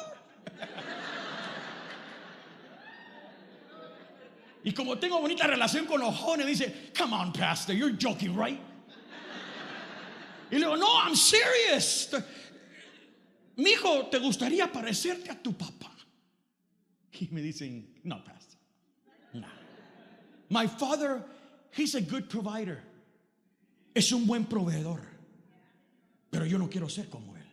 [4.67, 8.59] Y como tengo bonita relación con los jóvenes, dice, come on, pastor, you're joking, right?
[10.51, 12.13] Y le digo, no, I'm serious.
[13.57, 15.93] Mi hijo, ¿te gustaría parecerte a tu papá?
[17.13, 18.59] Y me dicen, no, pastor.
[19.35, 19.47] No.
[20.51, 21.25] My father,
[21.71, 22.83] he's a good provider.
[23.95, 25.01] Es un buen proveedor.
[26.33, 27.47] Pero yo no quiero ser como él.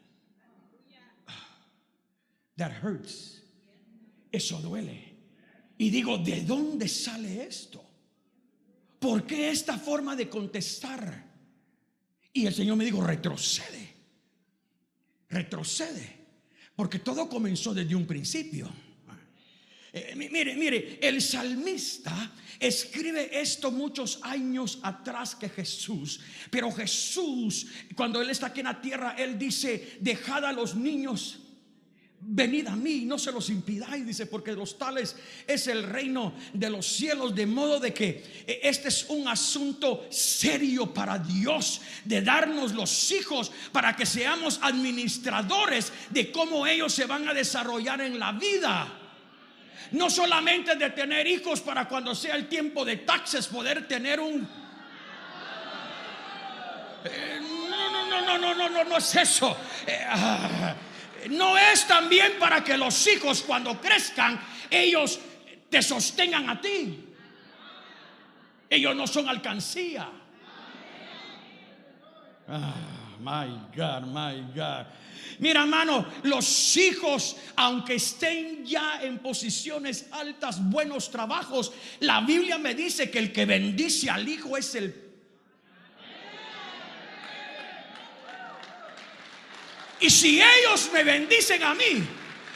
[2.57, 3.39] That hurts.
[4.31, 5.12] Eso duele.
[5.77, 7.83] Y digo, ¿de dónde sale esto?
[8.99, 11.31] ¿Por qué esta forma de contestar?
[12.31, 13.93] Y el Señor me dijo, retrocede.
[15.29, 16.23] Retrocede.
[16.75, 18.71] Porque todo comenzó desde un principio.
[19.95, 26.19] Eh, mire, mire, el salmista escribe esto muchos años atrás que Jesús.
[26.49, 31.42] Pero Jesús, cuando Él está aquí en la tierra, Él dice, dejad a los niños.
[32.25, 36.69] Venid a mí, no se los impidáis, dice, porque los tales es el reino de
[36.69, 42.21] los cielos, de modo de que eh, este es un asunto serio para Dios, de
[42.21, 48.17] darnos los hijos para que seamos administradores de cómo ellos se van a desarrollar en
[48.17, 48.87] la vida.
[49.91, 54.47] No solamente de tener hijos para cuando sea el tiempo de taxes poder tener un...
[57.69, 59.57] no, no, no, no, no, no, no, no es eso.
[61.29, 65.19] No es también para que los hijos cuando crezcan, ellos
[65.69, 67.05] te sostengan a ti.
[68.69, 70.09] Ellos no son alcancía.
[72.47, 72.73] Ah,
[73.19, 74.85] my God, my God.
[75.39, 82.73] Mira, hermano, los hijos, aunque estén ya en posiciones altas, buenos trabajos, la Biblia me
[82.73, 85.02] dice que el que bendice al hijo es el
[90.03, 92.05] Y si ellos me bendicen a mí,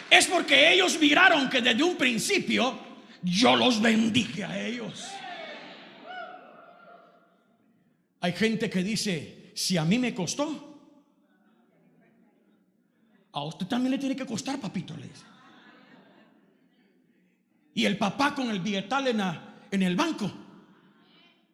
[0.10, 2.78] es porque ellos miraron que desde un principio
[3.24, 5.06] yo los bendije a ellos.
[8.20, 10.78] Hay gente que dice, si a mí me costó,
[13.32, 15.24] a usted también le tiene que costar, papito, le dice.
[17.76, 19.22] Y el papá con el billetal en,
[19.72, 20.30] en el banco.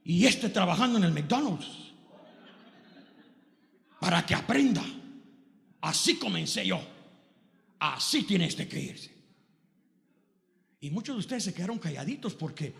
[0.05, 1.67] Y este trabajando en el McDonald's.
[3.99, 4.83] Para que aprenda.
[5.83, 6.81] Así comencé yo.
[7.79, 9.13] Así tiene este que irse.
[10.79, 12.73] Y muchos de ustedes se quedaron calladitos porque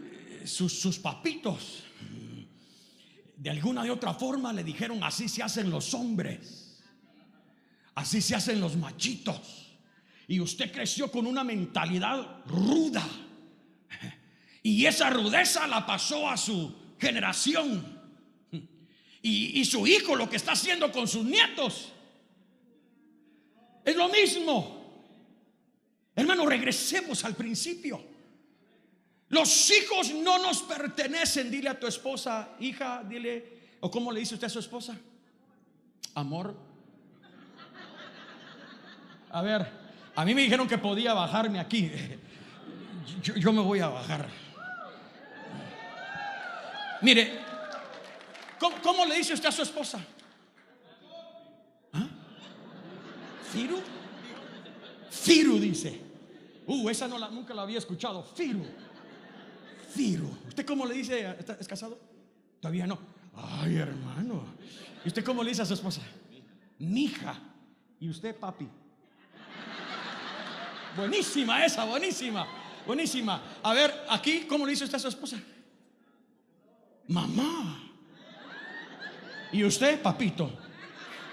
[0.00, 5.92] eh, sus, papitos mm, de alguna de otra forma le dijeron así se hacen los
[5.92, 6.84] hombres.
[7.96, 9.76] Así se hacen los machitos.
[10.28, 13.04] Y usted creció con una mentalidad ruda.
[14.62, 17.96] Y esa rudeza la pasó a su generación.
[19.20, 21.92] Y, su hijo lo que está haciendo con sus nietos
[23.86, 24.76] es lo mismo.
[26.14, 28.02] Hermano, regresemos al principio.
[29.28, 31.50] Los hijos no nos pertenecen.
[31.50, 34.96] Dile a tu esposa, hija, dile, o cómo le dice usted a su esposa,
[36.14, 36.56] amor.
[39.30, 39.66] A ver,
[40.16, 41.90] a mí me dijeron que podía bajarme aquí.
[43.22, 44.26] Yo, me voy a bajar.
[47.02, 47.38] Mire,
[48.82, 50.00] ¿cómo, le dice usted a su esposa?
[51.92, 52.08] ¿Ah?
[53.52, 53.80] ¿Firu?
[55.10, 56.00] Firu dice.
[56.66, 58.22] Uh, esa no la, nunca la había escuchado.
[58.22, 58.64] Firu.
[59.94, 60.28] Firu.
[60.48, 61.36] ¿Usted cómo le dice?
[61.58, 61.98] ¿Es casado?
[62.60, 62.98] Todavía no.
[63.34, 64.44] Ay, hermano.
[65.04, 66.02] ¿Y usted cómo le dice a su esposa?
[66.78, 67.38] Mija.
[68.00, 68.68] ¿Y usted, papi?
[70.96, 72.46] Buenísima esa, buenísima.
[72.86, 73.42] Buenísima.
[73.62, 75.38] A ver, aquí, ¿cómo le dice usted a su esposa?
[77.08, 77.82] Mamá.
[79.52, 80.50] ¿Y usted, papito?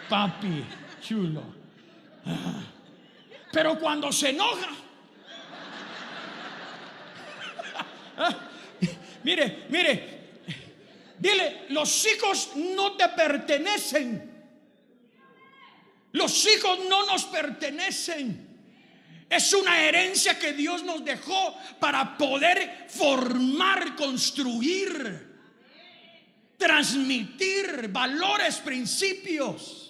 [0.09, 0.63] Papi,
[1.01, 1.62] chulo.
[3.51, 4.69] Pero cuando se enoja,
[9.23, 10.19] mire, mire,
[11.19, 14.31] dile, los hijos no te pertenecen.
[16.13, 18.53] Los hijos no nos pertenecen.
[19.29, 25.33] Es una herencia que Dios nos dejó para poder formar, construir,
[26.57, 29.82] transmitir valores, principios.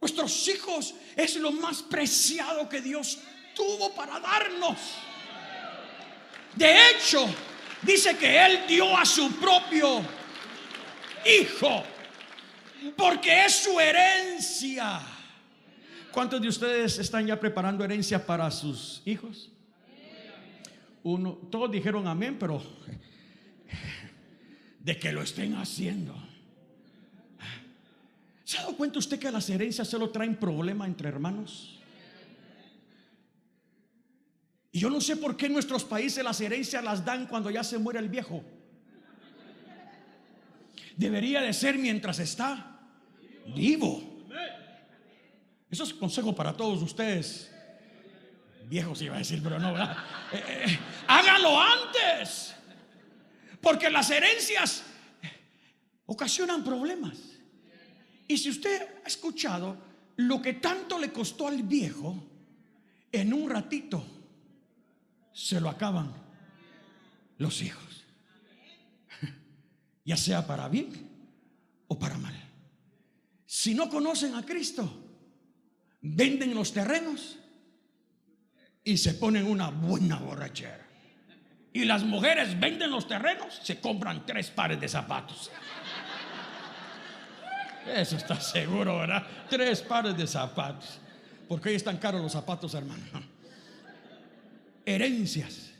[0.00, 3.18] Nuestros hijos es lo más preciado que Dios
[3.54, 4.78] tuvo para darnos.
[6.54, 7.26] De hecho,
[7.82, 10.02] dice que Él dio a su propio
[11.24, 11.82] hijo,
[12.96, 15.00] porque es su herencia.
[16.12, 19.50] ¿Cuántos de ustedes están ya preparando herencia para sus hijos?
[21.02, 22.62] Uno, todos dijeron amén, pero
[24.80, 26.27] de que lo estén haciendo.
[28.48, 31.78] ¿Se ha dado cuenta usted que las herencias solo traen problema entre hermanos?
[34.72, 37.62] Y yo no sé por qué en nuestros países las herencias las dan cuando ya
[37.62, 38.42] se muere el viejo.
[40.96, 42.80] Debería de ser mientras está
[43.54, 44.24] vivo.
[45.68, 47.54] Eso es consejo para todos ustedes.
[48.64, 49.98] Viejos iba a decir, pero no, ¿verdad?
[50.32, 52.54] Eh, eh, háganlo antes.
[53.60, 54.84] Porque las herencias
[56.06, 57.27] ocasionan problemas.
[58.28, 59.76] Y si usted ha escuchado
[60.16, 62.22] lo que tanto le costó al viejo,
[63.10, 64.04] en un ratito
[65.32, 66.12] se lo acaban
[67.38, 68.04] los hijos.
[70.04, 70.88] Ya sea para bien
[71.86, 72.34] o para mal.
[73.44, 74.90] Si no conocen a Cristo,
[76.00, 77.38] venden los terrenos
[78.84, 80.86] y se ponen una buena borrachera.
[81.74, 85.50] Y las mujeres venden los terrenos, se compran tres pares de zapatos.
[87.94, 89.26] Eso está seguro, ¿verdad?
[89.48, 91.00] Tres pares de zapatos.
[91.48, 93.04] Porque hoy están caros los zapatos, hermano.
[94.84, 95.70] Herencias.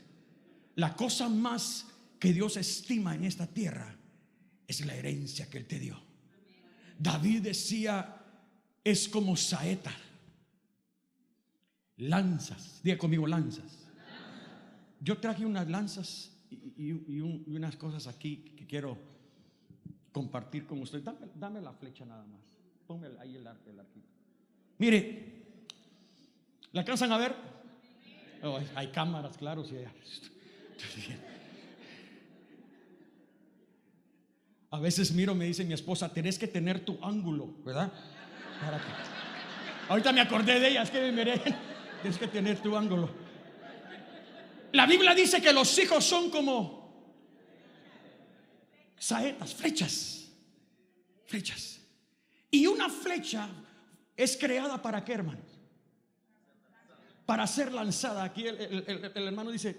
[0.75, 1.85] La cosa más
[2.19, 3.95] que Dios estima en esta tierra
[4.67, 5.99] es la herencia que Él te dio.
[6.97, 8.17] David decía,
[8.83, 9.93] es como saeta
[11.99, 12.81] lanzas.
[12.83, 13.87] Diga conmigo lanzas.
[14.99, 18.97] Yo traje unas lanzas y, unas cosas aquí que quiero
[20.19, 21.01] compartir con usted.
[21.35, 22.41] Dame, la flecha nada más.
[22.85, 24.09] Ponme ahí el, arco, el arquito.
[24.77, 25.43] Mire,
[26.73, 27.33] ¿la alcanzan a ver?
[28.43, 29.63] Oh, hay cámaras, claro.
[34.71, 37.89] A veces miro, me dice mi esposa, tenés que tener tu ángulo, ¿verdad?
[39.87, 41.41] Ahorita me acordé de ella, es que me miré.
[42.01, 43.09] Tienes que tener tu ángulo.
[44.73, 46.78] La Biblia dice que los hijos son como
[48.99, 50.29] saetas, flechas.
[51.25, 51.79] Flechas.
[52.51, 53.49] Y una flecha
[54.15, 55.59] es creada para qué, hermanos?
[57.25, 58.23] Para ser lanzada.
[58.23, 59.77] Aquí el, hermano dice,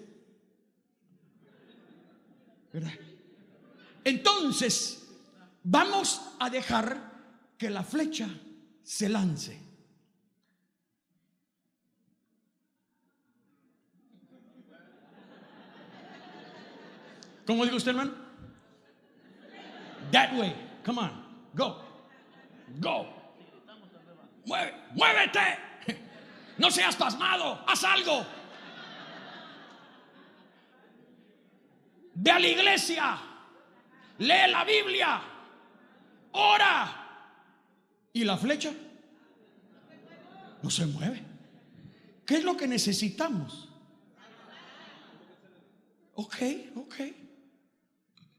[2.73, 2.93] ¿verdad?
[4.03, 5.07] Entonces,
[5.63, 7.11] vamos a dejar
[7.57, 8.27] que la flecha
[8.83, 9.59] se lance.
[17.45, 18.20] ¿Cómo digo usted, hermano?
[20.11, 20.53] That way.
[20.83, 21.11] Come on.
[21.55, 21.77] Go.
[22.79, 23.07] Go.
[24.45, 25.57] Mueve, muévete.
[26.57, 27.63] No seas pasmado.
[27.67, 28.25] Haz algo.
[32.15, 33.17] Ve a la iglesia.
[34.19, 35.21] Lee la Biblia.
[36.33, 36.97] Ora.
[38.13, 38.71] ¿Y la flecha?
[40.61, 41.23] No se mueve.
[42.25, 43.69] ¿Qué es lo que necesitamos?
[46.13, 46.35] Ok,
[46.75, 46.95] ok.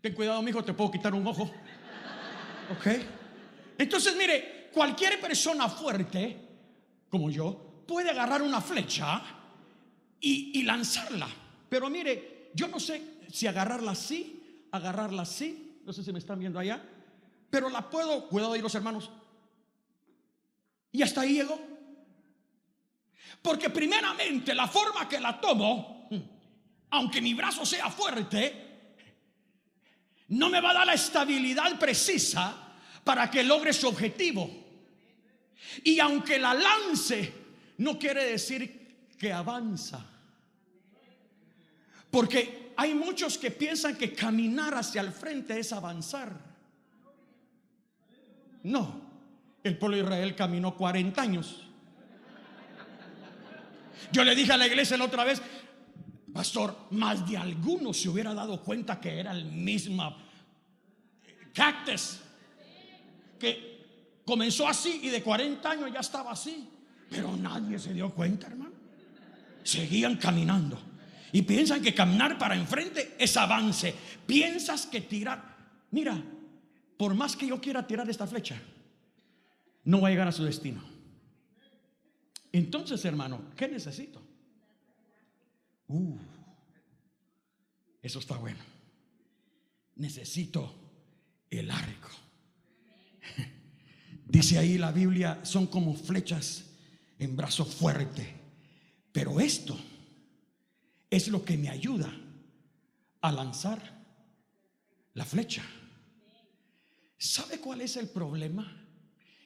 [0.01, 1.51] Ten cuidado, hijo, te puedo quitar un ojo.
[2.71, 2.87] ¿Ok?
[3.79, 6.37] Entonces, mire, cualquier persona fuerte,
[7.09, 9.23] como yo, puede agarrar una flecha
[10.21, 11.29] y, lanzarla.
[11.69, 16.39] Pero mire, yo no sé si agarrarla así, agarrarla así, no sé si me están
[16.39, 16.83] viendo allá,
[17.51, 19.11] pero la puedo, cuidado ahí los hermanos,
[20.93, 21.61] y hasta ahí llegó.
[23.41, 26.09] Porque primeramente la forma que la tomo,
[26.91, 28.72] aunque mi brazo sea fuerte,
[30.33, 32.57] no me va a dar la estabilidad precisa
[33.05, 34.51] para que logre su objetivo.
[35.85, 37.33] Y aunque la lance,
[37.79, 40.07] no quiere decir que avanza.
[42.11, 46.33] Porque hay muchos que piensan que caminar hacia el frente es avanzar.
[48.63, 49.03] No,
[49.63, 51.63] el pueblo de Israel caminó 40 años.
[54.11, 55.43] Yo le dije a la iglesia la otra vez,
[56.33, 60.22] pastor, más de alguno se hubiera dado cuenta que era el mismo
[61.53, 62.21] cactus
[63.39, 66.69] que comenzó así y de 40 años ya estaba así.
[67.11, 68.73] Pero nadie se dio cuenta, hermano.
[69.63, 70.81] Seguían caminando.
[71.33, 73.95] Y piensan que caminar para enfrente es avance.
[74.27, 75.57] Piensas que tirar.
[75.91, 76.23] Mira,
[76.97, 78.61] por más que yo quiera tirar esta flecha,
[79.85, 80.83] no va a llegar a su destino.
[82.53, 84.23] Entonces, hermano, ¿qué necesito?
[85.89, 86.19] Uh,
[88.03, 88.61] eso está bueno.
[89.97, 90.82] Necesito
[91.59, 92.11] el arco.
[94.27, 96.65] Dice ahí la Biblia, son como flechas
[97.19, 98.35] en brazo fuerte.
[99.13, 99.79] Pero esto
[101.11, 102.11] es lo que me ayuda
[103.21, 104.03] a lanzar
[105.15, 105.63] la flecha.
[107.19, 108.85] ¿Sabe cuál es el problema?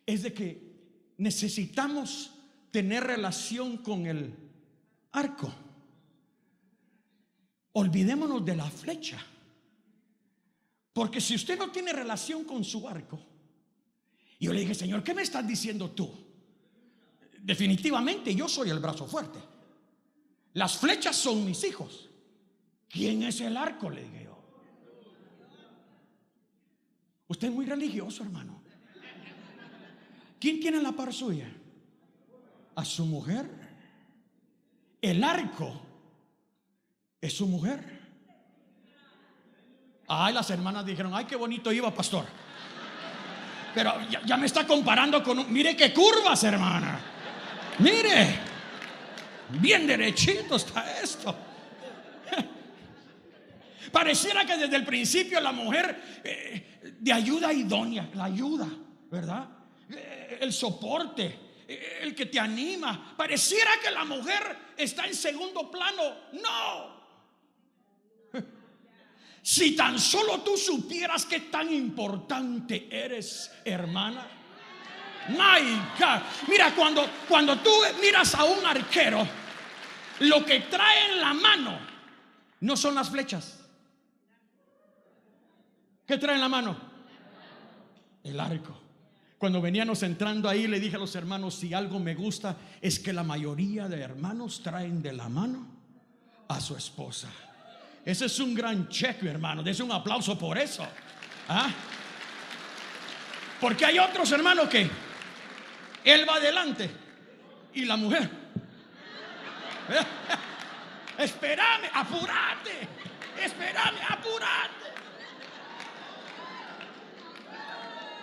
[0.07, 2.33] Es de que necesitamos
[2.71, 4.35] tener relación con el
[5.13, 5.53] arco.
[7.73, 9.19] Olvidémonos de la flecha.
[10.97, 13.21] Porque si usted no tiene relación con su arco,
[14.39, 16.11] y yo le dije, Señor, ¿qué me estás diciendo tú?
[17.43, 19.39] Definitivamente yo soy el brazo fuerte.
[20.55, 22.09] Las flechas son mis hijos.
[22.89, 23.91] ¿Quién es el arco?
[23.91, 24.43] Le dije yo.
[27.29, 28.63] Usted es muy religioso, hermano.
[30.41, 31.55] ¿Quién tiene la par suya?
[32.75, 33.51] A su mujer.
[35.03, 35.79] El arco
[37.21, 37.96] es su mujer.
[40.09, 42.27] Ay, las hermanas dijeron, ay, qué bonito iba, pastor.
[43.75, 43.93] Pero
[44.25, 45.53] ya, me está comparando con un...
[45.53, 46.99] Mire qué curvas, hermana.
[47.81, 48.39] Mire.
[49.51, 51.37] Bien derechito está esto.
[53.93, 58.67] Pareciera que desde el principio la mujer eh, de ayuda idónea, la ayuda,
[59.11, 59.47] ¿verdad?
[59.91, 61.39] Eh, el soporte,
[61.69, 63.15] eh, el que te anima.
[63.17, 66.03] Pareciera que la mujer está en segundo plano.
[66.33, 66.96] No,
[69.47, 74.27] si tan solo tú supieras qué tan importante eres, hermana.
[75.29, 76.49] My God.
[76.49, 77.71] Mira, cuando, cuando tú
[78.01, 79.25] miras a un arquero,
[80.19, 81.79] lo que trae en la mano
[82.59, 83.61] no son las flechas.
[86.05, 86.77] ¿Qué trae en la mano?
[88.25, 88.77] El arco.
[89.39, 93.13] Cuando veníamos entrando ahí, le dije a los hermanos, si algo me gusta es que
[93.13, 95.69] la mayoría de hermanos traen de la mano
[96.49, 97.31] a su esposa.
[98.07, 99.65] Ese es un gran cheque, hermano.
[99.65, 100.87] Dese un aplauso por eso.
[101.49, 101.69] ¿Ah?
[103.61, 104.89] Porque hay otros hermanos que
[106.05, 106.89] él va adelante
[107.75, 108.31] y la mujer.
[111.19, 112.89] Espérame, apúrate.
[113.43, 114.87] Espérame, apúrate.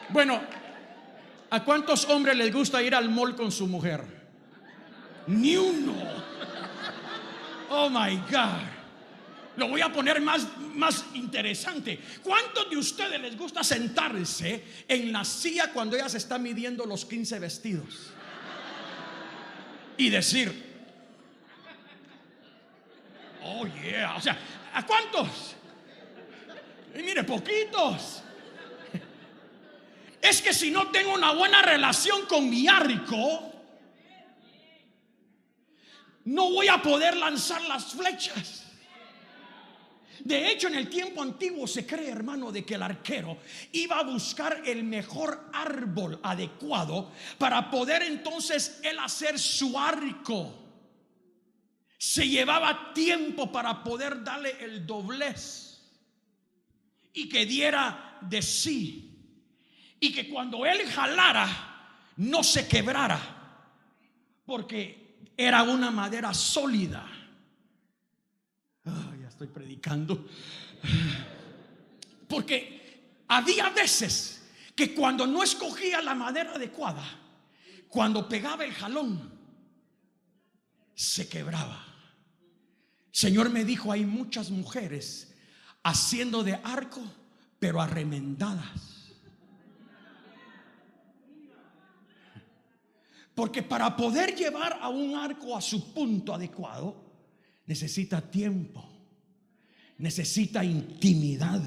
[0.08, 0.42] Bueno,
[1.50, 4.02] ¿a cuántos hombres les gusta ir al mall con su mujer?
[5.28, 5.94] Ni uno.
[7.70, 8.83] Oh my God.
[9.56, 12.00] Lo voy a poner más, más interesante.
[12.24, 17.06] ¿Cuántos de ustedes les gusta sentarse en la silla cuando ella se está midiendo los
[17.06, 18.12] 15 vestidos?
[19.96, 20.52] Y decir,
[23.44, 24.38] oh yeah, o sea,
[24.74, 25.56] ¿a cuántos?
[26.96, 28.24] Mire, poquitos.
[30.20, 33.52] Es que si no tengo una buena relación con mi arco,
[36.26, 38.64] no voy a poder lanzar las flechas.
[40.20, 43.38] De hecho, en el tiempo antiguo se cree, hermano, de que el arquero
[43.72, 50.60] iba a buscar el mejor árbol adecuado para poder entonces él hacer su arco.
[51.98, 55.82] Se llevaba tiempo para poder darle el doblez
[57.14, 59.10] y que diera de sí.
[60.00, 63.20] Y que cuando él jalara, no se quebrara,
[64.46, 67.13] porque era una madera sólida
[69.48, 70.28] predicando.
[72.28, 74.44] Porque había veces
[74.76, 77.04] que cuando no escogía la madera adecuada,
[77.88, 79.32] cuando pegaba el jalón,
[80.96, 81.86] se quebraba.
[83.12, 85.36] Señor me dijo, hay muchas mujeres
[85.84, 87.02] haciendo de arco,
[87.60, 88.94] pero arremendadas.
[93.36, 96.96] Porque para poder llevar a un arco a su punto adecuado,
[97.66, 98.88] necesita tiempo,
[100.04, 101.62] necesita intimidad.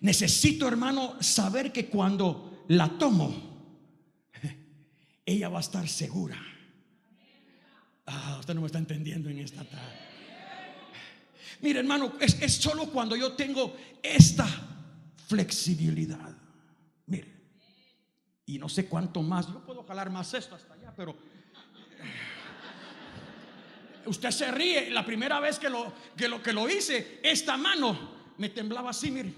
[0.00, 3.32] Necesito, hermano, saber que cuando la tomo,
[5.24, 6.36] ella va a estar segura.
[8.04, 10.08] Ah, usted no me está entendiendo en esta tarde.
[11.60, 14.46] Mire, hermano, es, es solo cuando yo tengo esta
[15.28, 16.36] flexibilidad.
[17.06, 17.32] Mire,
[18.46, 21.16] y no sé cuánto más, yo puedo jalar más esto hasta allá, pero
[24.08, 24.90] usted se ríe.
[24.90, 29.10] La primera vez que lo, que lo, que lo hice, esta mano me temblaba así,
[29.10, 29.32] mire.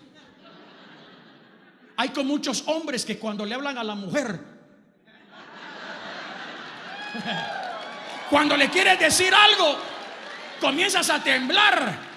[1.96, 4.40] Hay con muchos hombres que cuando le hablan a la mujer,
[8.30, 9.76] cuando le quieres decir algo,
[10.60, 12.10] comienzas a temblar.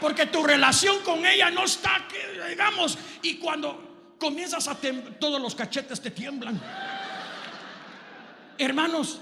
[0.00, 2.06] Porque tu relación con ella no está,
[2.48, 6.60] digamos, y cuando comienzas a temblar, todos los cachetes te tiemblan.
[8.58, 9.20] Hermanos,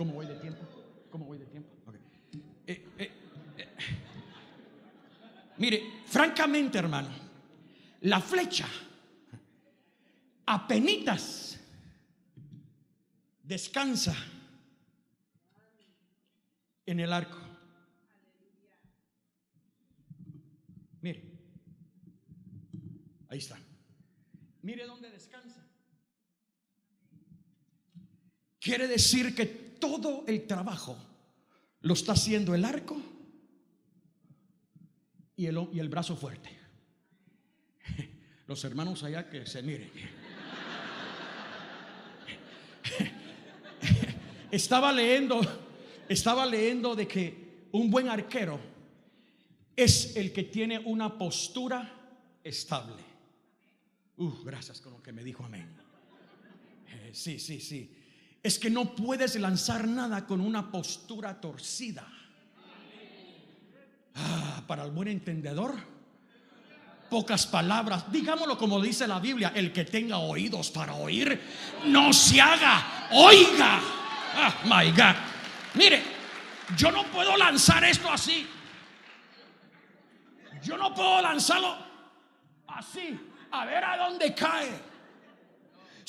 [0.00, 0.62] ¿cómo voy de tiempo?
[1.10, 1.68] ¿Cómo voy de tiempo?
[2.66, 3.10] Eh, eh,
[3.58, 3.68] eh.
[5.58, 7.10] Mire, francamente, hermano,
[8.00, 8.66] la flecha
[10.46, 11.60] apenitas
[13.42, 14.16] descansa
[16.86, 17.36] en el arco.
[21.02, 21.30] Mire,
[23.28, 23.58] ahí está.
[24.62, 25.62] Mire dónde descansa.
[28.58, 30.96] Quiere decir que todo el trabajo
[31.80, 33.00] lo está haciendo el arco
[35.36, 36.50] y el, y el brazo fuerte.
[38.46, 39.90] Los hermanos allá que se miren.
[44.50, 45.40] Estaba leyendo,
[46.08, 48.58] estaba leyendo de que un buen arquero
[49.76, 53.00] es el que tiene una postura estable.
[54.16, 55.68] Uh, gracias con lo que me dijo amén.
[56.88, 57.94] Eh, sí, sí, sí.
[58.42, 62.06] Es que no puedes lanzar nada con una postura torcida.
[64.14, 65.74] Ah, para el buen entendedor,
[67.10, 68.10] pocas palabras.
[68.10, 71.38] Digámoslo como dice la Biblia, el que tenga oídos para oír,
[71.86, 73.80] no se haga, oiga.
[74.36, 75.16] Ah, my God.
[75.74, 76.02] Mire,
[76.76, 78.46] yo no puedo lanzar esto así.
[80.62, 81.76] Yo no puedo lanzarlo
[82.68, 83.18] así,
[83.50, 84.89] a ver a dónde cae.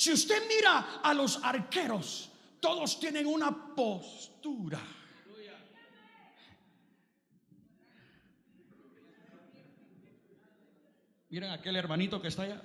[0.02, 2.28] Si usted mira a los arqueros,
[2.58, 4.80] todos tienen una postura.
[11.30, 12.60] Miren aquel hermanito que está allá.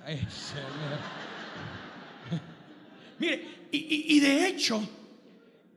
[3.20, 4.82] Mire, y, y de hecho,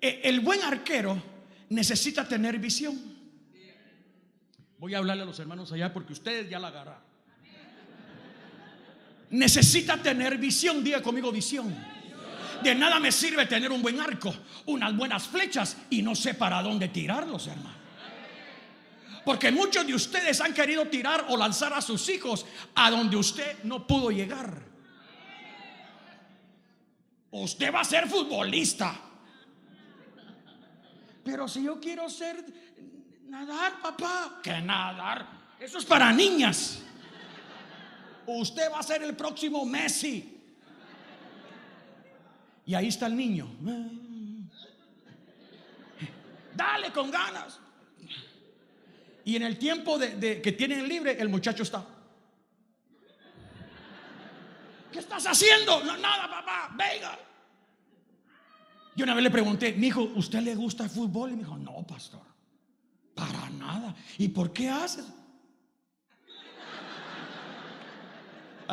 [0.01, 1.21] e, el buen arquero
[1.69, 2.99] necesita tener visión.
[4.79, 7.10] Voy a hablarle a los hermanos allá porque ustedes ya la agarraron.
[9.31, 11.73] Necesita tener visión, diga conmigo visión.
[12.61, 14.33] De nada me sirve tener un buen arco,
[14.67, 17.81] unas buenas flechas y no sé para dónde tirarlos, hermano.
[19.23, 23.63] Porque muchos de ustedes han querido tirar o lanzar a sus hijos a donde usted
[23.63, 24.61] no pudo llegar.
[27.31, 28.99] Usted va a ser futbolista.
[31.23, 32.43] Pero si yo quiero ser
[33.27, 36.81] nadar, papá, que nadar, eso es para niñas.
[38.25, 40.37] Usted va a ser el próximo Messi.
[42.65, 43.47] Y ahí está el niño.
[46.55, 47.59] Dale con ganas.
[49.23, 51.85] Y en el tiempo de, que tienen libre, el muchacho está.
[54.91, 55.83] ¿Qué estás haciendo?
[55.83, 57.17] No, nada, papá, venga.
[58.95, 61.31] Yo una vez le pregunté, mi hijo, ¿usted le gusta el fútbol?
[61.31, 62.23] Y me dijo, no, pastor,
[63.15, 63.95] para nada.
[64.17, 65.05] ¿Y por qué haces?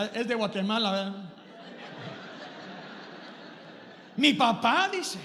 [0.06, 1.34] Es de Guatemala.
[4.16, 5.18] Mi papá dice,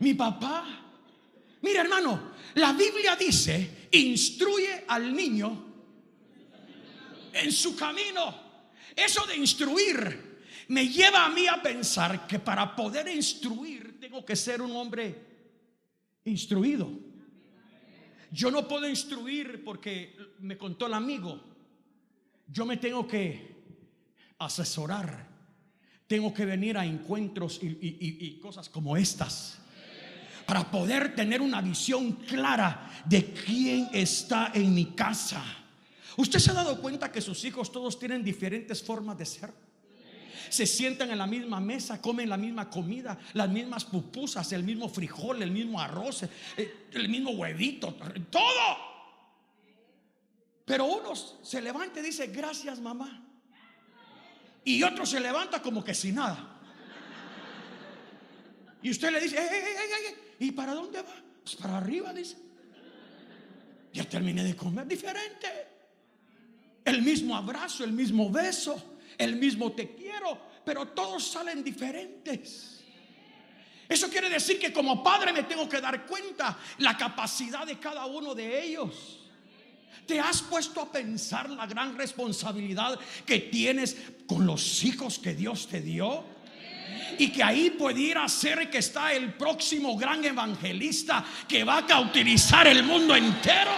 [0.00, 0.64] mi papá.
[1.62, 5.64] Mira, hermano, la Biblia dice, instruye al niño
[7.32, 8.42] en su camino.
[8.94, 10.34] Eso de instruir
[10.68, 15.14] me lleva a mí a pensar que para poder instruir tengo que ser un hombre
[16.24, 16.90] instruido.
[18.30, 21.53] Yo no puedo instruir porque me contó el amigo.
[22.46, 23.54] Yo me tengo que
[24.38, 25.32] asesorar.
[26.06, 29.58] Tengo que venir a encuentros y, cosas como estas
[30.46, 35.42] para poder tener una visión clara de quién está en mi casa.
[36.18, 39.50] ¿Usted se ha dado cuenta que sus hijos todos tienen diferentes formas de ser?
[40.50, 44.90] Se sientan en la misma mesa, comen la misma comida, las mismas pupusas, el mismo
[44.90, 46.24] frijol, el mismo arroz,
[46.56, 47.94] eh, el mismo huevito,
[48.30, 48.93] todo.
[50.64, 53.22] Pero uno se levanta y dice, gracias mamá.
[54.64, 56.58] Y otro se levanta como que sin nada.
[58.82, 59.38] Y usted le dice,
[60.38, 61.14] ¿y para dónde va?
[61.42, 62.36] Pues para arriba, dice.
[63.92, 65.48] Ya terminé de comer diferente.
[66.84, 72.82] El mismo abrazo, el mismo beso, el mismo te quiero, pero todos salen diferentes.
[73.88, 78.06] Eso quiere decir que como padre me tengo que dar cuenta la capacidad de cada
[78.06, 79.23] uno de ellos.
[80.06, 85.68] ¿Te has puesto a pensar la gran responsabilidad que tienes con los hijos que Dios
[85.68, 86.24] te dio?
[87.18, 92.66] Y que ahí pudiera ser que está el próximo gran evangelista que va a cauterizar
[92.66, 93.72] el mundo entero.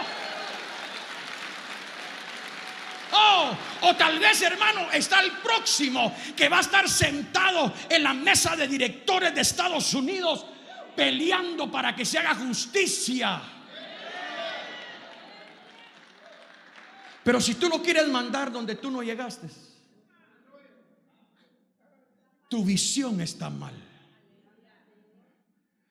[3.12, 8.12] Oh, o tal vez, hermano, está el próximo que va a estar sentado en la
[8.12, 10.44] mesa de directores de Estados Unidos
[10.94, 13.40] peleando para que se haga justicia.
[17.26, 19.48] Pero si tú no quieres mandar donde tú no llegaste,
[22.48, 23.74] tu visión está mal.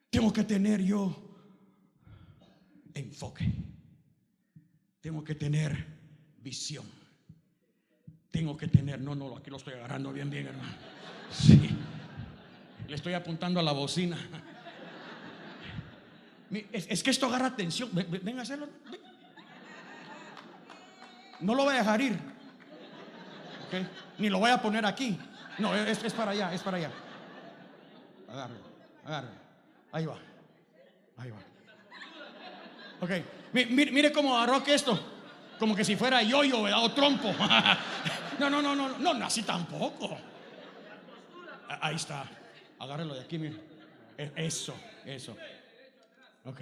[0.08, 1.14] Tengo que tener yo
[2.94, 3.52] enfoque.
[5.02, 5.84] Tengo que tener
[6.38, 6.86] visión.
[8.30, 10.72] Tengo que tener, no, no, aquí lo estoy agarrando bien, bien, hermano.
[11.30, 11.68] Sí.
[12.88, 14.16] Le estoy apuntando a la bocina.
[16.72, 17.90] Es, que esto agarra atención.
[17.92, 18.70] Ven, a hacerlo.
[21.40, 22.18] No lo voy a dejar ir.
[24.18, 25.18] Ni lo voy a poner aquí.
[25.58, 26.90] No, es, es para allá, es para allá.
[28.28, 28.54] Agarre,
[29.04, 29.28] agarre.
[29.92, 30.16] Ahí va.
[31.16, 31.38] Ahí va.
[33.00, 33.10] Ok.
[33.52, 34.98] Mire, mire cómo agarró esto.
[35.58, 37.34] Como que si fuera yo-yo o trompo.
[38.38, 40.14] No, no, no, no, no, no, así tampoco.
[41.80, 42.26] Ahí está.
[42.78, 43.58] Agárrelo de aquí, mire.
[44.18, 44.74] E, eso,
[45.06, 45.34] eso.
[46.44, 46.60] Ok.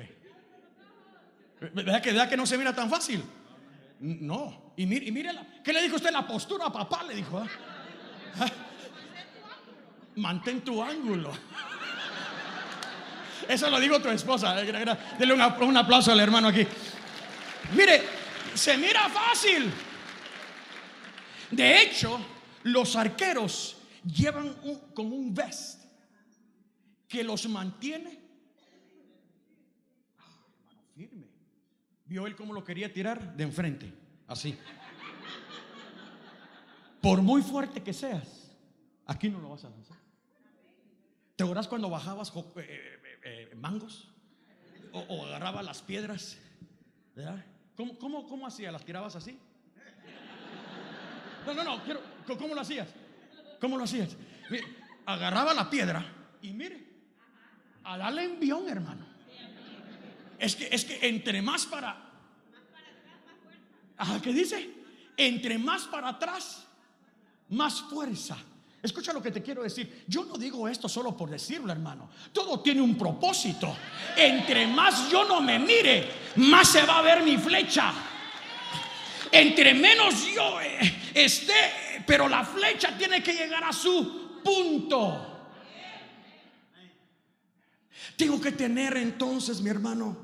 [1.73, 3.25] ¿Verdad que, ¿Verdad que no se mira tan fácil?
[4.05, 4.75] No.
[4.77, 5.11] Y mire.
[5.65, 6.11] ¿Qué le dijo usted?
[6.11, 7.43] La postura papá le dijo.
[7.43, 7.49] ¿eh?
[10.17, 11.33] Mantén tu ángulo.
[13.49, 14.61] Eso lo digo tu esposa.
[14.63, 16.67] Eh, Dele un aplauso al hermano aquí.
[17.75, 18.03] Mire,
[18.55, 19.73] se mira fácil.
[21.51, 22.21] De hecho,
[22.65, 25.83] los arqueros llevan un, como un vest
[27.09, 28.19] que los mantiene
[30.19, 30.25] ah,
[30.95, 31.27] firme.
[32.15, 33.93] Vio él cómo lo quería tirar de enfrente,
[34.29, 34.57] así.
[37.03, 38.57] Por muy fuerte que seas,
[39.05, 39.97] aquí no lo vas a lanzar.
[41.35, 44.13] ¿Te acuerdas cuando bajabas eh, eh, eh, mangos?
[44.93, 46.39] O, agarrabas las piedras.
[47.75, 48.71] ¿Cómo, cómo, cómo hacía?
[48.71, 49.37] ¿Las tirabas así?
[51.45, 51.83] No, no, no,
[52.39, 52.91] ¿cómo lo hacías?
[53.61, 54.17] ¿Cómo lo hacías?
[55.05, 56.07] agarraba la piedra
[56.43, 56.81] y mire,
[57.83, 59.05] a darle envión, hermano.
[60.39, 62.04] Es que, es que entre más para.
[64.23, 64.71] ¿Qué dice?
[65.17, 66.67] Entre más para atrás,
[67.51, 68.37] más fuerza.
[68.83, 70.05] Escucha lo que te quiero decir.
[70.07, 72.11] Yo no digo esto solo por decirlo, hermano.
[72.33, 73.75] Todo tiene un propósito.
[74.17, 77.95] Entre más yo no me mire, más se va a ver mi flecha.
[79.33, 85.49] Entre menos yo eh, esté, pero la flecha tiene que llegar a su punto.
[88.17, 90.17] Tengo que tener entonces, mi hermano,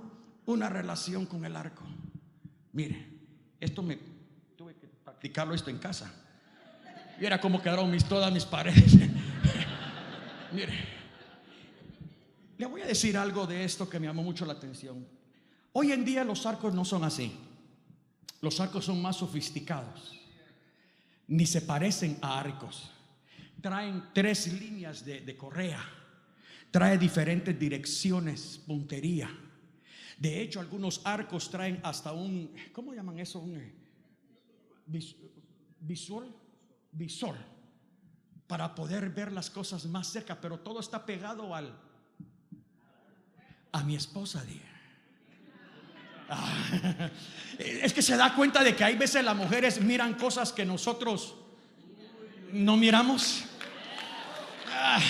[0.46, 1.82] una relación con el arco.
[2.72, 3.09] Mire,
[3.60, 3.98] esto me
[4.56, 6.12] tuve que practicarlo esto en casa.
[7.20, 8.94] Y era como quedaron mis, todas mis paredes.
[10.52, 10.72] Mire,
[12.56, 15.06] le voy a decir algo de esto que me llamó mucho la atención.
[15.72, 17.32] Hoy en día los arcos no son así.
[18.40, 20.18] Los arcos son más sofisticados.
[21.28, 22.90] Ni se parecen a arcos.
[23.60, 25.84] Traen tres líneas de, correa.
[26.70, 29.30] Trae diferentes direcciones, puntería.
[30.20, 33.38] De hecho, algunos arcos traen hasta un, ¿cómo llaman eso?
[33.40, 33.74] Un eh,
[35.80, 36.26] visor,
[36.92, 37.36] visor,
[38.46, 41.74] para poder ver las cosas más cerca, pero todo está pegado al,
[43.72, 44.44] a mi esposa.
[46.28, 47.08] Ah,
[47.58, 51.34] es que se da cuenta de que hay veces las mujeres miran cosas que nosotros
[52.52, 53.44] no miramos.
[54.70, 55.00] Ah,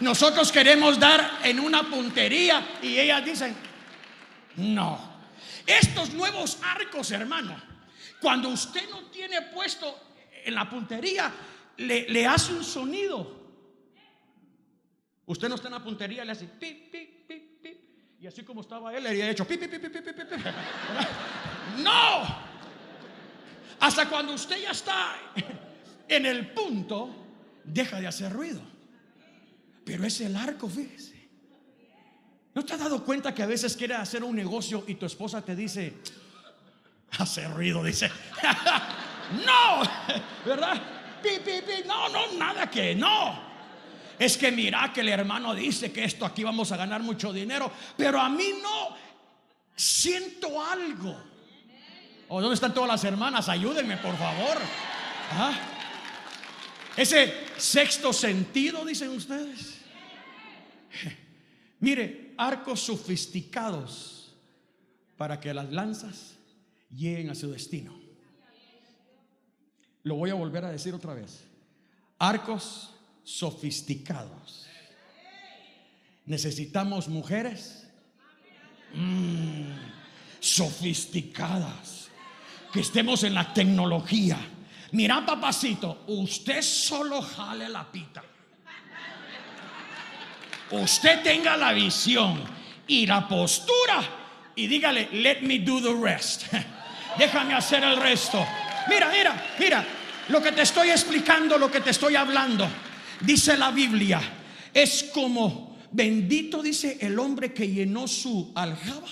[0.00, 3.73] nosotros queremos dar en una puntería y ellas dicen,
[4.56, 5.14] no.
[5.66, 7.56] Estos nuevos arcos, hermano,
[8.20, 9.98] cuando usted no tiene puesto
[10.44, 11.32] en la puntería,
[11.78, 13.44] le, hace un sonido.
[15.26, 17.44] Usted no está en la puntería, le hace pip, pip, pip.
[18.20, 19.78] Y así como estaba él, le había hecho pi, pi, pi,
[21.82, 22.54] No.
[23.80, 25.16] Hasta cuando usted ya está
[26.08, 27.14] en el punto,
[27.64, 28.62] deja de hacer ruido.
[29.84, 31.13] Pero es el arco, fíjese.
[32.54, 35.42] ¿No te has dado cuenta que a veces quieres hacer un negocio y tu esposa
[35.42, 35.94] te dice,
[37.18, 38.08] hace ruido, dice,
[39.44, 39.82] no,
[40.46, 40.80] ¿verdad?
[41.20, 41.86] Pi, pi, pi.
[41.86, 43.54] No, no, nada que no.
[44.18, 47.72] Es que mira que el hermano dice que esto aquí vamos a ganar mucho dinero,
[47.96, 48.96] pero a mí no
[49.74, 51.16] siento algo.
[52.28, 53.48] ¿O dónde están todas las hermanas?
[53.48, 54.58] Ayúdenme, por favor.
[55.32, 55.52] ¿Ah?
[56.96, 59.80] Ese sexto sentido, dicen ustedes.
[61.80, 64.34] Mire, arcos sofisticados
[65.16, 66.34] para que las lanzas
[66.90, 67.94] lleguen a su destino.
[70.02, 71.44] Lo voy a volver a decir otra vez.
[72.18, 72.90] Arcos
[73.22, 74.66] sofisticados.
[76.26, 77.88] Necesitamos mujeres
[78.94, 79.72] mm,
[80.40, 82.08] sofisticadas,
[82.72, 84.38] que estemos en la tecnología.
[84.92, 88.22] Mira, papacito, usted solo jale la pita.
[90.70, 92.42] Usted tenga la visión
[92.86, 94.02] y la postura
[94.56, 96.44] y dígale, let me do the rest.
[97.18, 98.44] Déjame hacer el resto.
[98.88, 99.84] Mira, mira, mira,
[100.28, 102.68] lo que te estoy explicando, lo que te estoy hablando,
[103.20, 104.20] dice la Biblia,
[104.72, 109.08] es como bendito dice el hombre que llenó su aljaba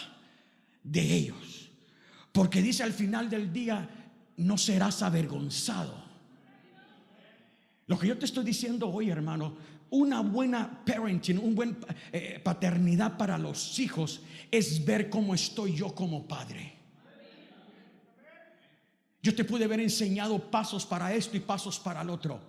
[0.83, 1.71] de ellos.
[2.33, 3.89] Porque dice al final del día,
[4.39, 6.03] no serás avergonzado.
[7.87, 9.57] Lo que yo te estoy diciendo hoy, hermano,
[9.93, 11.77] una buena parenting, una buena
[12.13, 16.73] eh, paternidad para los hijos es ver cómo estoy yo como padre.
[19.23, 22.41] Yo te pude haber enseñado pasos para esto y pasos para el otro.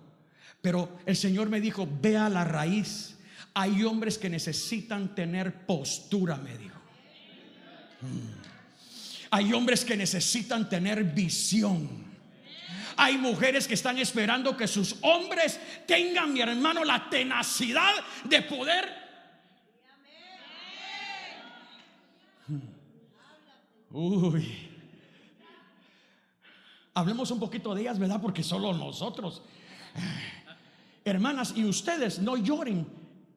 [0.60, 3.16] Pero el Señor me dijo, ve a la raíz.
[3.52, 6.80] Hay hombres que necesitan tener postura, me dijo.
[8.00, 8.44] Mm.
[9.30, 12.13] Hay hombres que necesitan tener visión.
[12.96, 17.92] Hay mujeres que están esperando que sus hombres tengan, mi hermano, la tenacidad
[18.24, 19.04] de poder.
[22.46, 22.60] Mm.
[23.90, 24.70] Uy.
[26.94, 28.20] Hablemos un poquito de ellas, ¿verdad?
[28.20, 29.42] Porque solo nosotros.
[31.04, 32.86] Hermanas, y ustedes no lloren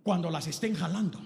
[0.04, 1.20] cuando las estén jalando.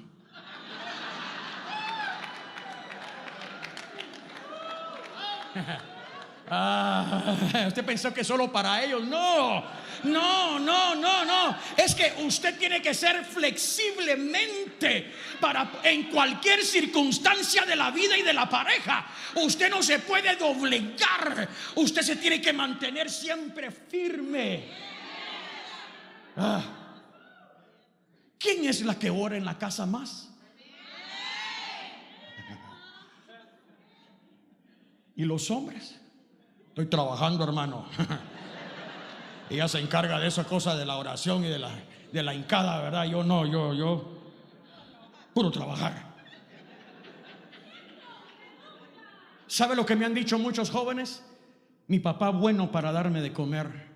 [6.54, 7.38] Ah,
[7.68, 9.08] usted pensó que solo para ellos.
[9.08, 9.64] No,
[10.04, 11.58] no, no, no, no.
[11.78, 18.22] Es que usted tiene que ser flexiblemente para en cualquier circunstancia de la vida y
[18.22, 19.08] de la pareja.
[19.36, 21.48] Usted no se puede doblegar.
[21.76, 24.66] Usted se tiene que mantener siempre firme.
[26.36, 26.66] Ah.
[28.38, 30.30] ¿Quién es la que ora en la casa más?
[35.16, 36.02] ¿Y los hombres?
[36.72, 37.86] Estoy trabajando, hermano.
[39.50, 41.70] Ella se encarga de esa cosa de la oración y de la,
[42.14, 43.04] de la hincada, ¿verdad?
[43.04, 44.34] Yo no, yo, yo,
[45.34, 46.16] puro trabajar.
[49.48, 51.26] ¿Sabe lo que me han dicho muchos jóvenes?
[51.88, 53.90] Mi papá bueno para darme de comer,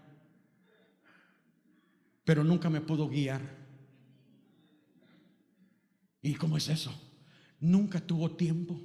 [2.26, 3.40] pero nunca me pudo guiar.
[6.22, 6.94] ¿Y cómo es eso?
[7.62, 8.78] Nunca tuvo tiempo.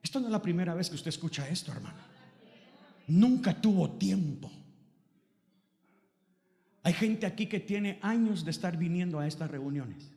[0.00, 2.09] Esto no es la primera vez que usted escucha esto, hermano
[3.10, 4.50] nunca tuvo tiempo.
[6.82, 10.10] Hay gente aquí que tiene años de estar viniendo a estas reuniones.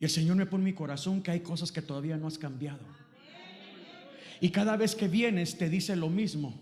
[0.00, 2.38] Y el Señor me pone en mi corazón que hay cosas que todavía no has
[2.38, 2.80] cambiado.
[4.40, 6.54] Y cada vez que vienes te dice lo mismo.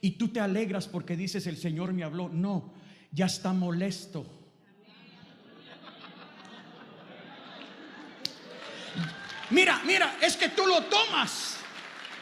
[0.00, 2.28] Y tú te alegras porque dices, el Señor me habló.
[2.28, 2.72] No,
[3.12, 4.26] ya está molesto.
[9.50, 11.59] Mira, mira, es que tú lo tomas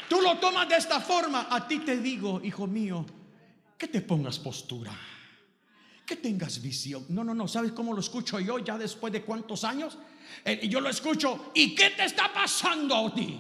[0.09, 1.49] Tú lo tomas de esta forma.
[1.51, 3.05] A ti te digo, hijo mío,
[3.77, 4.93] que te pongas postura.
[6.07, 7.05] Que tengas visión.
[7.11, 7.47] No, no, no.
[7.47, 9.99] ¿Sabes cómo lo escucho yo ya después de cuántos años?
[10.45, 11.53] Eh, yo lo escucho.
[11.55, 13.39] ¿Y qué te está pasando a ti?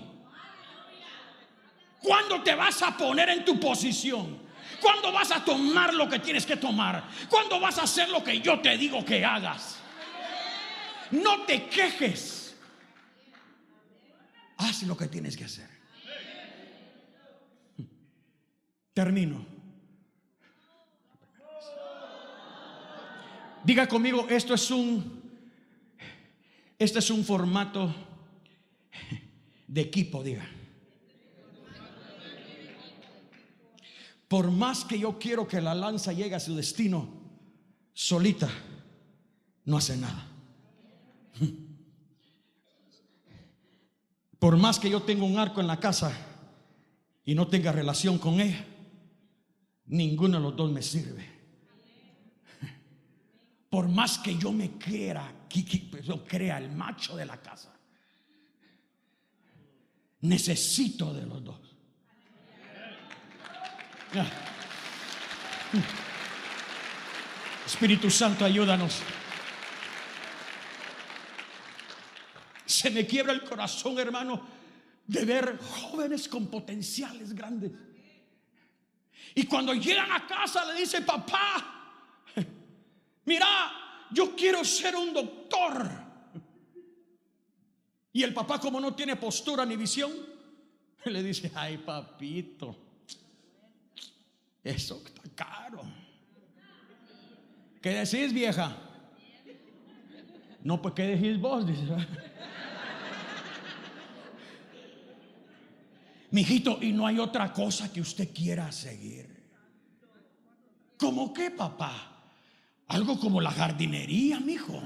[2.01, 4.47] ¿Cuándo te vas a poner en tu posición?
[4.81, 7.09] ¿Cuándo vas a tomar lo que tienes que tomar?
[7.29, 9.77] ¿Cuándo vas a hacer lo que yo te digo que hagas?
[11.11, 12.55] No te quejes.
[14.59, 15.78] Haz lo que tienes que hacer.
[18.99, 19.47] Termino.
[23.63, 25.23] Diga conmigo, esto es un
[26.77, 27.95] este es un formato
[29.69, 30.45] de equipo, diga.
[34.27, 37.09] Por más que yo quiero que la lanza llegue a su destino
[37.95, 38.51] solita,
[39.65, 40.27] no hace nada.
[44.41, 46.11] Por más que yo tenga un arco en la casa
[47.25, 48.67] y no tenga relación con ella,
[49.89, 51.39] ninguno de los dos me sirve.
[53.71, 54.79] por más que yo me
[55.49, 57.75] que- yo crea el macho de la casa,
[60.23, 61.61] necesito de los dos.
[67.67, 69.03] Espíritu Santo, ayúdanos.
[72.65, 74.41] Se me quiebra el corazón, hermano,
[75.07, 77.73] de ver jóvenes con potenciales grandes.
[79.35, 81.95] Y cuando llegan a casa le dice, papá,
[83.25, 83.47] mira,
[84.11, 85.89] yo quiero ser un doctor.
[88.13, 90.13] Y el papá, como no tiene postura ni visión,
[91.05, 92.77] le dice, ay papito,
[94.65, 95.83] eso está caro.
[97.81, 98.77] ¿Qué decís, vieja?
[100.65, 101.67] No, pues ¿qué decís vos?
[101.67, 101.85] Dice.
[106.31, 109.39] Mijito, y no hay otra cosa que usted quiera seguir.
[110.99, 112.19] ¿Cómo qué, papá?
[112.89, 114.83] Algo como la jardinería, mijo.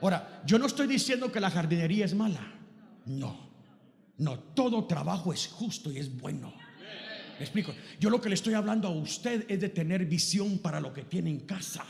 [0.00, 2.54] Ahora, yo no estoy diciendo que la jardinería es mala.
[3.06, 3.46] No.
[4.18, 6.52] No, todo trabajo es justo y es bueno.
[7.38, 7.74] Me explico.
[8.00, 11.02] Yo lo que le estoy hablando a usted es de tener visión para lo que
[11.02, 11.84] tiene en casa.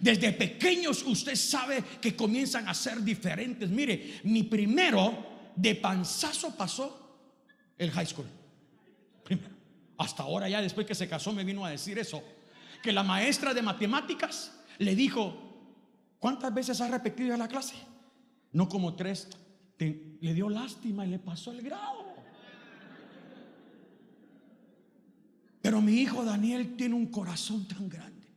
[0.00, 3.68] Desde pequeños usted sabe que comienzan a ser diferentes.
[3.68, 7.18] Mire, mi primero de panzazo pasó
[7.78, 8.26] el high school.
[9.24, 9.54] Primero.
[9.98, 12.22] Hasta ahora ya después que se casó me vino a decir eso.
[12.82, 15.34] Que la maestra de matemáticas le dijo,
[16.18, 17.74] ¿cuántas veces has repetido la clase?
[18.52, 19.28] No como tres.
[19.78, 22.14] Le dio lástima y le pasó el grado.
[25.62, 28.28] Pero mi hijo Daniel tiene un corazón tan grande.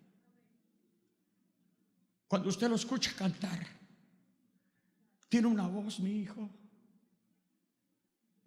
[2.27, 3.65] Cuando usted lo escucha cantar,
[5.29, 6.49] tiene una voz, mi hijo.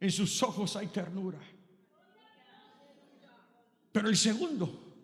[0.01, 1.41] En sus ojos hay ternura.
[3.93, 4.95] Pero el segundo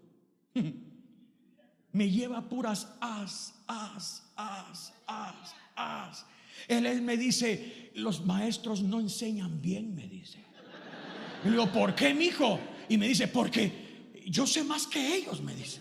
[1.92, 6.26] me lleva puras as, as, as, as, as.
[6.68, 10.38] Él, él me dice, los maestros no enseñan bien, me dice.
[11.42, 12.60] Y le digo, ¿por qué, mi hijo?
[12.88, 15.80] Y me dice, porque yo sé más que ellos, me dice.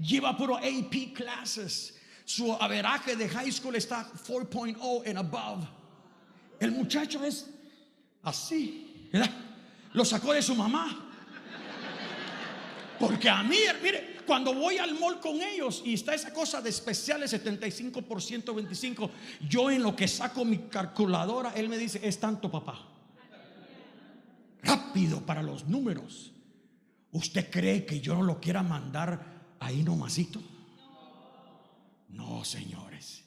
[0.00, 1.98] Lleva puro AP classes.
[2.24, 5.66] Su averaje de high school está 4.0 and above.
[6.58, 7.50] El muchacho es
[8.22, 9.30] así, ¿verdad?
[9.92, 11.10] Lo sacó de su mamá.
[12.98, 16.70] Porque a mí, mire, cuando voy al mall con ellos y está esa cosa de
[16.70, 19.10] especiales 75%, 25,
[19.48, 22.88] yo en lo que saco mi calculadora, él me dice, es tanto papá.
[24.62, 26.32] Rápido para los números.
[27.12, 30.42] ¿Usted cree que yo no lo quiera mandar ahí nomasito?
[32.08, 33.24] No, señores.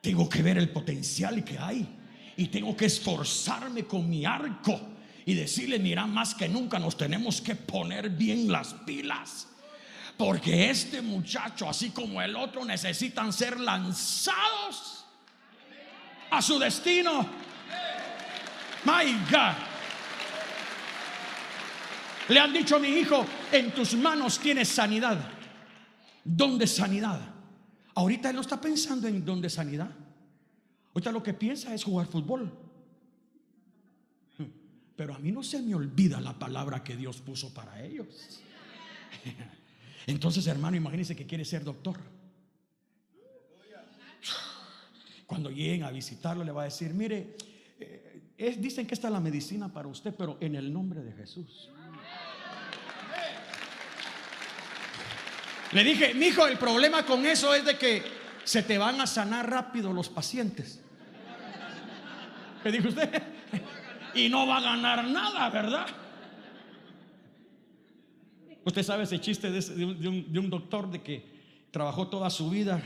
[0.00, 1.97] Tengo que ver el potencial que hay
[2.38, 4.80] y tengo que esforzarme con mi arco
[5.26, 9.48] y decirle, mira, más que nunca nos tenemos que poner bien las pilas.
[10.16, 15.04] Porque este muchacho, así como el otro, necesitan ser lanzados
[16.30, 17.26] a su destino.
[18.84, 19.56] My God.
[22.28, 25.18] Le han dicho a mi hijo, en tus manos tienes sanidad.
[26.22, 27.20] ¿Dónde sanidad?
[27.96, 29.90] Ahorita él no está pensando en dónde sanidad.
[30.98, 32.50] Ahorita lo que piensa es jugar fútbol.
[34.96, 38.40] Pero a mí no se me olvida la palabra que Dios puso para ellos.
[40.08, 42.00] Entonces, hermano, imagínense que quiere ser doctor.
[45.24, 47.36] Cuando lleguen a visitarlo, le va a decir: Mire,
[47.78, 51.70] eh, dicen que esta es la medicina para usted, pero en el nombre de Jesús.
[55.70, 58.02] Le dije, mi hijo, el problema con eso es de que
[58.42, 60.80] se te van a sanar rápido los pacientes.
[62.62, 63.22] ¿Qué dijo usted?
[64.14, 65.86] Y no va a ganar nada, ¿verdad?
[68.64, 71.24] Usted sabe ese chiste de, un, doctor de que
[71.70, 72.82] trabajó toda su vida,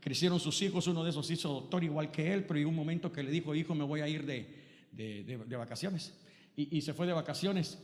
[0.00, 3.12] crecieron sus hijos, uno de esos hizo doctor igual que él, pero llegó un momento
[3.12, 6.14] que le dijo, hijo, me voy a ir de, vacaciones.
[6.56, 7.78] Y, y se fue de vacaciones.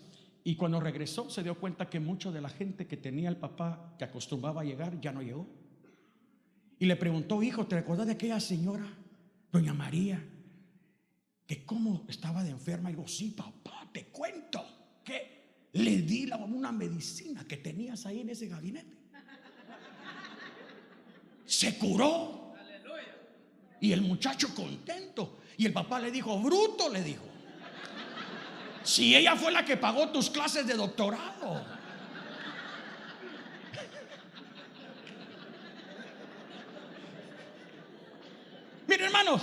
[0.45, 3.95] Y cuando regresó se dio cuenta que mucho de la gente que tenía el papá,
[3.99, 5.47] que acostumbraba a llegar, ya no llegó.
[6.78, 8.86] Y le preguntó, hijo, ¿te recuerdas de aquella señora,
[9.53, 10.24] doña María,
[11.47, 12.90] que cómo estaba de enferma?
[12.90, 14.64] Y digo, sí, papá, te cuento
[15.05, 18.97] que le di la- una medicina que tenías ahí en ese gabinete.
[21.47, 22.55] Se curó.
[23.80, 25.40] Y el muchacho contento.
[25.57, 27.24] Y el papá le dijo, bruto, le dijo.
[28.84, 31.64] Si ella fue la que pagó tus clases de doctorado.
[38.88, 39.43] Miren, hermanos,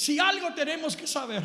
[0.00, 1.42] si algo tenemos que saber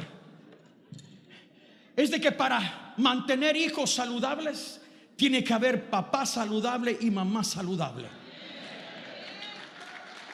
[1.93, 4.79] es de que para mantener hijos saludables
[5.17, 8.07] tiene que haber papá saludable y mamá saludable.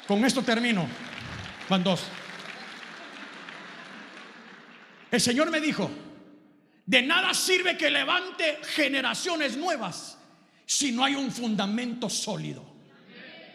[0.07, 0.87] Con esto termino.
[1.67, 2.03] Van dos.
[5.09, 5.89] El Señor me dijo,
[6.85, 10.19] de nada sirve que levante generaciones nuevas
[10.67, 12.63] si no hay un fundamento sólido.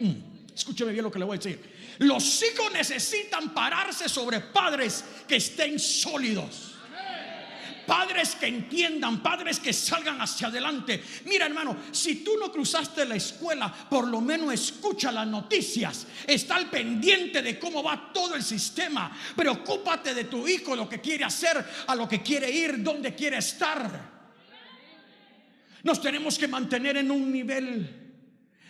[0.01, 1.76] Mm, escúcheme bien lo que le voy a decir.
[1.99, 6.73] Los hijos necesitan pararse sobre padres que estén sólidos.
[7.87, 11.01] Padres que entiendan, padres que salgan hacia adelante.
[11.23, 16.05] Mira hermano, si tú no cruzaste la escuela, por lo menos escucha las noticias.
[16.27, 19.17] Está al pendiente de cómo va todo el sistema.
[19.33, 23.37] Preocúpate de tu hijo, lo que quiere hacer, a lo que quiere ir, dónde quiere
[23.37, 24.17] estar.
[25.83, 28.17] Nos tenemos que mantener en un nivel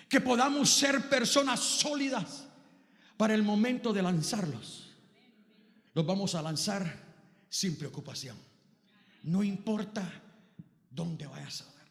[0.07, 2.46] que podamos ser personas sólidas
[3.17, 4.95] para el momento de lanzarlos.
[5.93, 7.07] Los vamos a lanzar
[7.49, 8.37] sin preocupación.
[9.23, 10.09] No importa
[10.89, 11.87] dónde vayas a dar.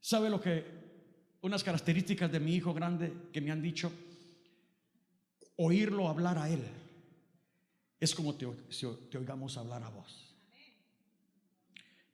[0.00, 0.86] ¿Sabe lo que?
[1.42, 3.92] Unas características de mi hijo grande que me han dicho,
[5.56, 6.62] oírlo hablar a él
[8.00, 8.46] es como te,
[9.10, 10.34] te oigamos hablar a vos.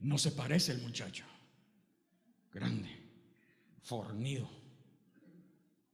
[0.00, 1.24] No se parece el muchacho.
[2.52, 2.90] Grande,
[3.82, 4.48] fornido,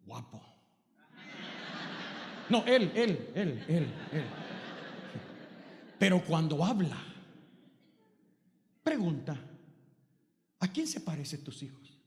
[0.04, 0.57] guapo.
[2.50, 4.24] No, él, él, él, él, él.
[5.98, 6.96] Pero cuando habla,
[8.82, 9.38] pregunta,
[10.60, 11.98] ¿a quién se parecen tus hijos?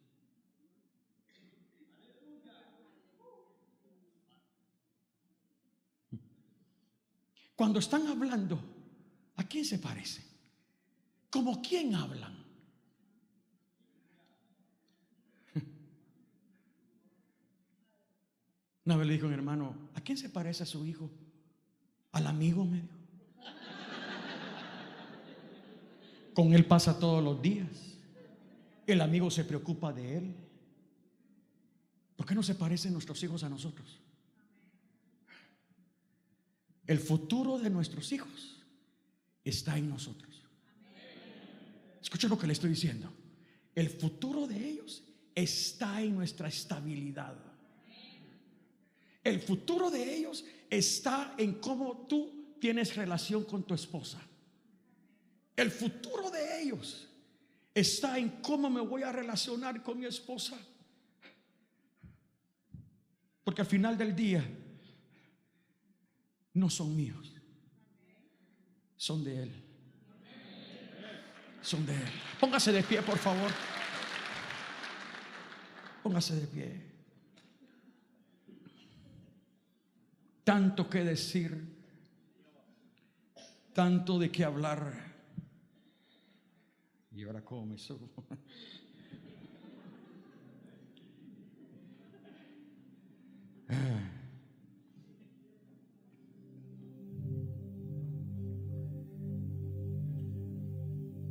[7.55, 8.59] Cuando están hablando,
[9.35, 10.23] ¿a quién se parecen?
[11.29, 12.40] ¿Como quién hablan?
[18.91, 21.09] Una vez le dijo a mi hermano, ¿a quién se parece a su hijo?
[22.11, 22.89] Al amigo medio.
[26.33, 27.69] Con él pasa todos los días.
[28.85, 30.35] El amigo se preocupa de él.
[32.17, 34.01] ¿Por qué no se parecen nuestros hijos a nosotros?
[36.85, 38.61] El futuro de nuestros hijos
[39.45, 40.43] está en nosotros.
[42.01, 43.09] Escucha lo que le estoy diciendo.
[43.73, 45.01] El futuro de ellos
[45.33, 47.50] está en nuestra estabilidad.
[49.23, 54.19] El futuro de ellos está en cómo tú tienes relación con tu esposa.
[55.55, 57.07] El futuro de ellos
[57.73, 60.57] está en cómo me voy a relacionar con mi esposa.
[63.43, 64.43] Porque al final del día
[66.53, 67.33] no son míos,
[68.97, 69.63] son de Él.
[71.61, 72.09] Son de Él.
[72.39, 73.51] Póngase de pie, por favor.
[76.01, 76.90] Póngase de pie.
[80.51, 81.65] Tanto que decir,
[83.71, 84.91] tanto de qué hablar.
[87.15, 88.09] Y ahora cómo me subo.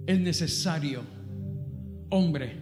[0.07, 1.03] Es necesario,
[2.09, 2.57] hombre,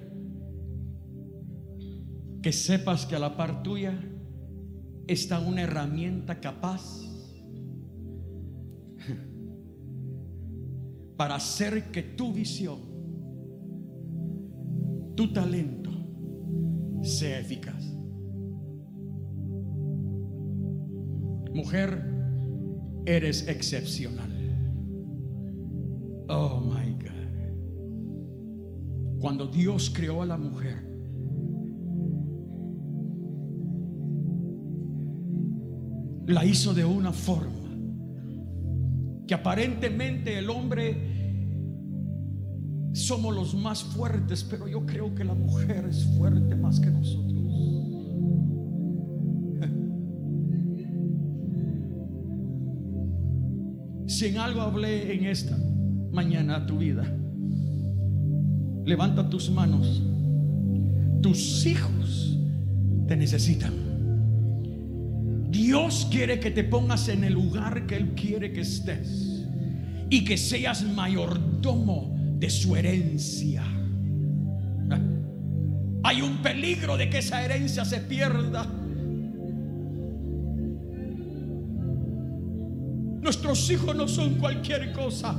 [2.42, 4.17] que sepas que a la par tuya
[5.08, 7.02] está una herramienta capaz
[11.16, 12.88] para hacer que tu visión
[15.18, 15.90] tu talento
[17.02, 17.84] sea eficaz.
[21.52, 22.04] Mujer,
[23.04, 24.30] eres excepcional.
[26.28, 27.08] Oh my God.
[29.18, 30.88] Cuando Dios creó a la mujer,
[36.28, 37.56] la hizo de una forma
[39.26, 41.08] que aparentemente el hombre
[42.92, 47.28] somos los más fuertes, pero yo creo que la mujer es fuerte más que nosotros.
[54.06, 55.56] Si en algo hablé en esta
[56.12, 57.04] mañana a tu vida,
[58.84, 60.02] levanta tus manos.
[61.22, 62.38] Tus hijos
[63.06, 63.87] te necesitan.
[65.58, 69.44] Dios quiere que te pongas en el lugar que Él quiere que estés
[70.08, 73.64] y que seas mayordomo de su herencia.
[76.04, 78.66] Hay un peligro de que esa herencia se pierda.
[83.20, 85.34] Nuestros hijos no son cualquier cosa.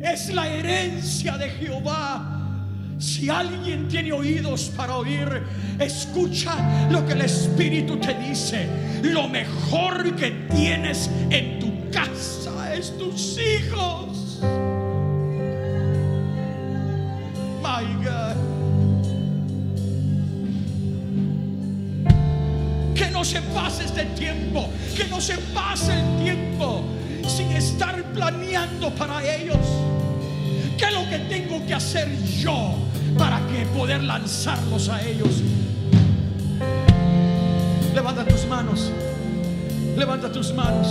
[0.00, 2.29] Es la herencia de Jehová.
[3.00, 5.42] Si alguien tiene oídos para oír,
[5.78, 6.54] escucha
[6.90, 8.68] lo que el Espíritu te dice.
[9.02, 14.38] Lo mejor que tienes en tu casa es tus hijos.
[17.62, 18.36] My God.
[22.94, 26.84] Que no se pase este tiempo, que no se pase el tiempo
[27.26, 29.56] sin estar planeando para ellos.
[30.76, 35.42] ¿Qué es lo que tengo que hacer yo para que poder lanzarlos a ellos?
[37.94, 38.90] Levanta tus manos.
[39.96, 40.86] Levanta tus manos.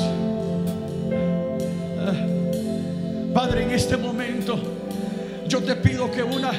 [2.00, 3.34] Ah.
[3.34, 4.60] Padre, en este momento
[5.48, 6.52] yo te pido que una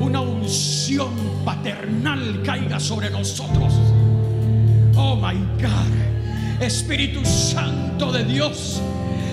[0.00, 1.10] una unción
[1.44, 3.74] paternal caiga sobre nosotros.
[4.94, 6.62] Oh my God.
[6.62, 8.80] Espíritu Santo de Dios,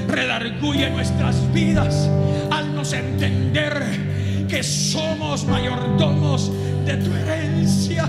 [0.08, 2.10] redarguye nuestras vidas
[2.52, 4.13] al nos entender
[4.54, 6.52] que somos mayordomos
[6.86, 8.08] de tu herencia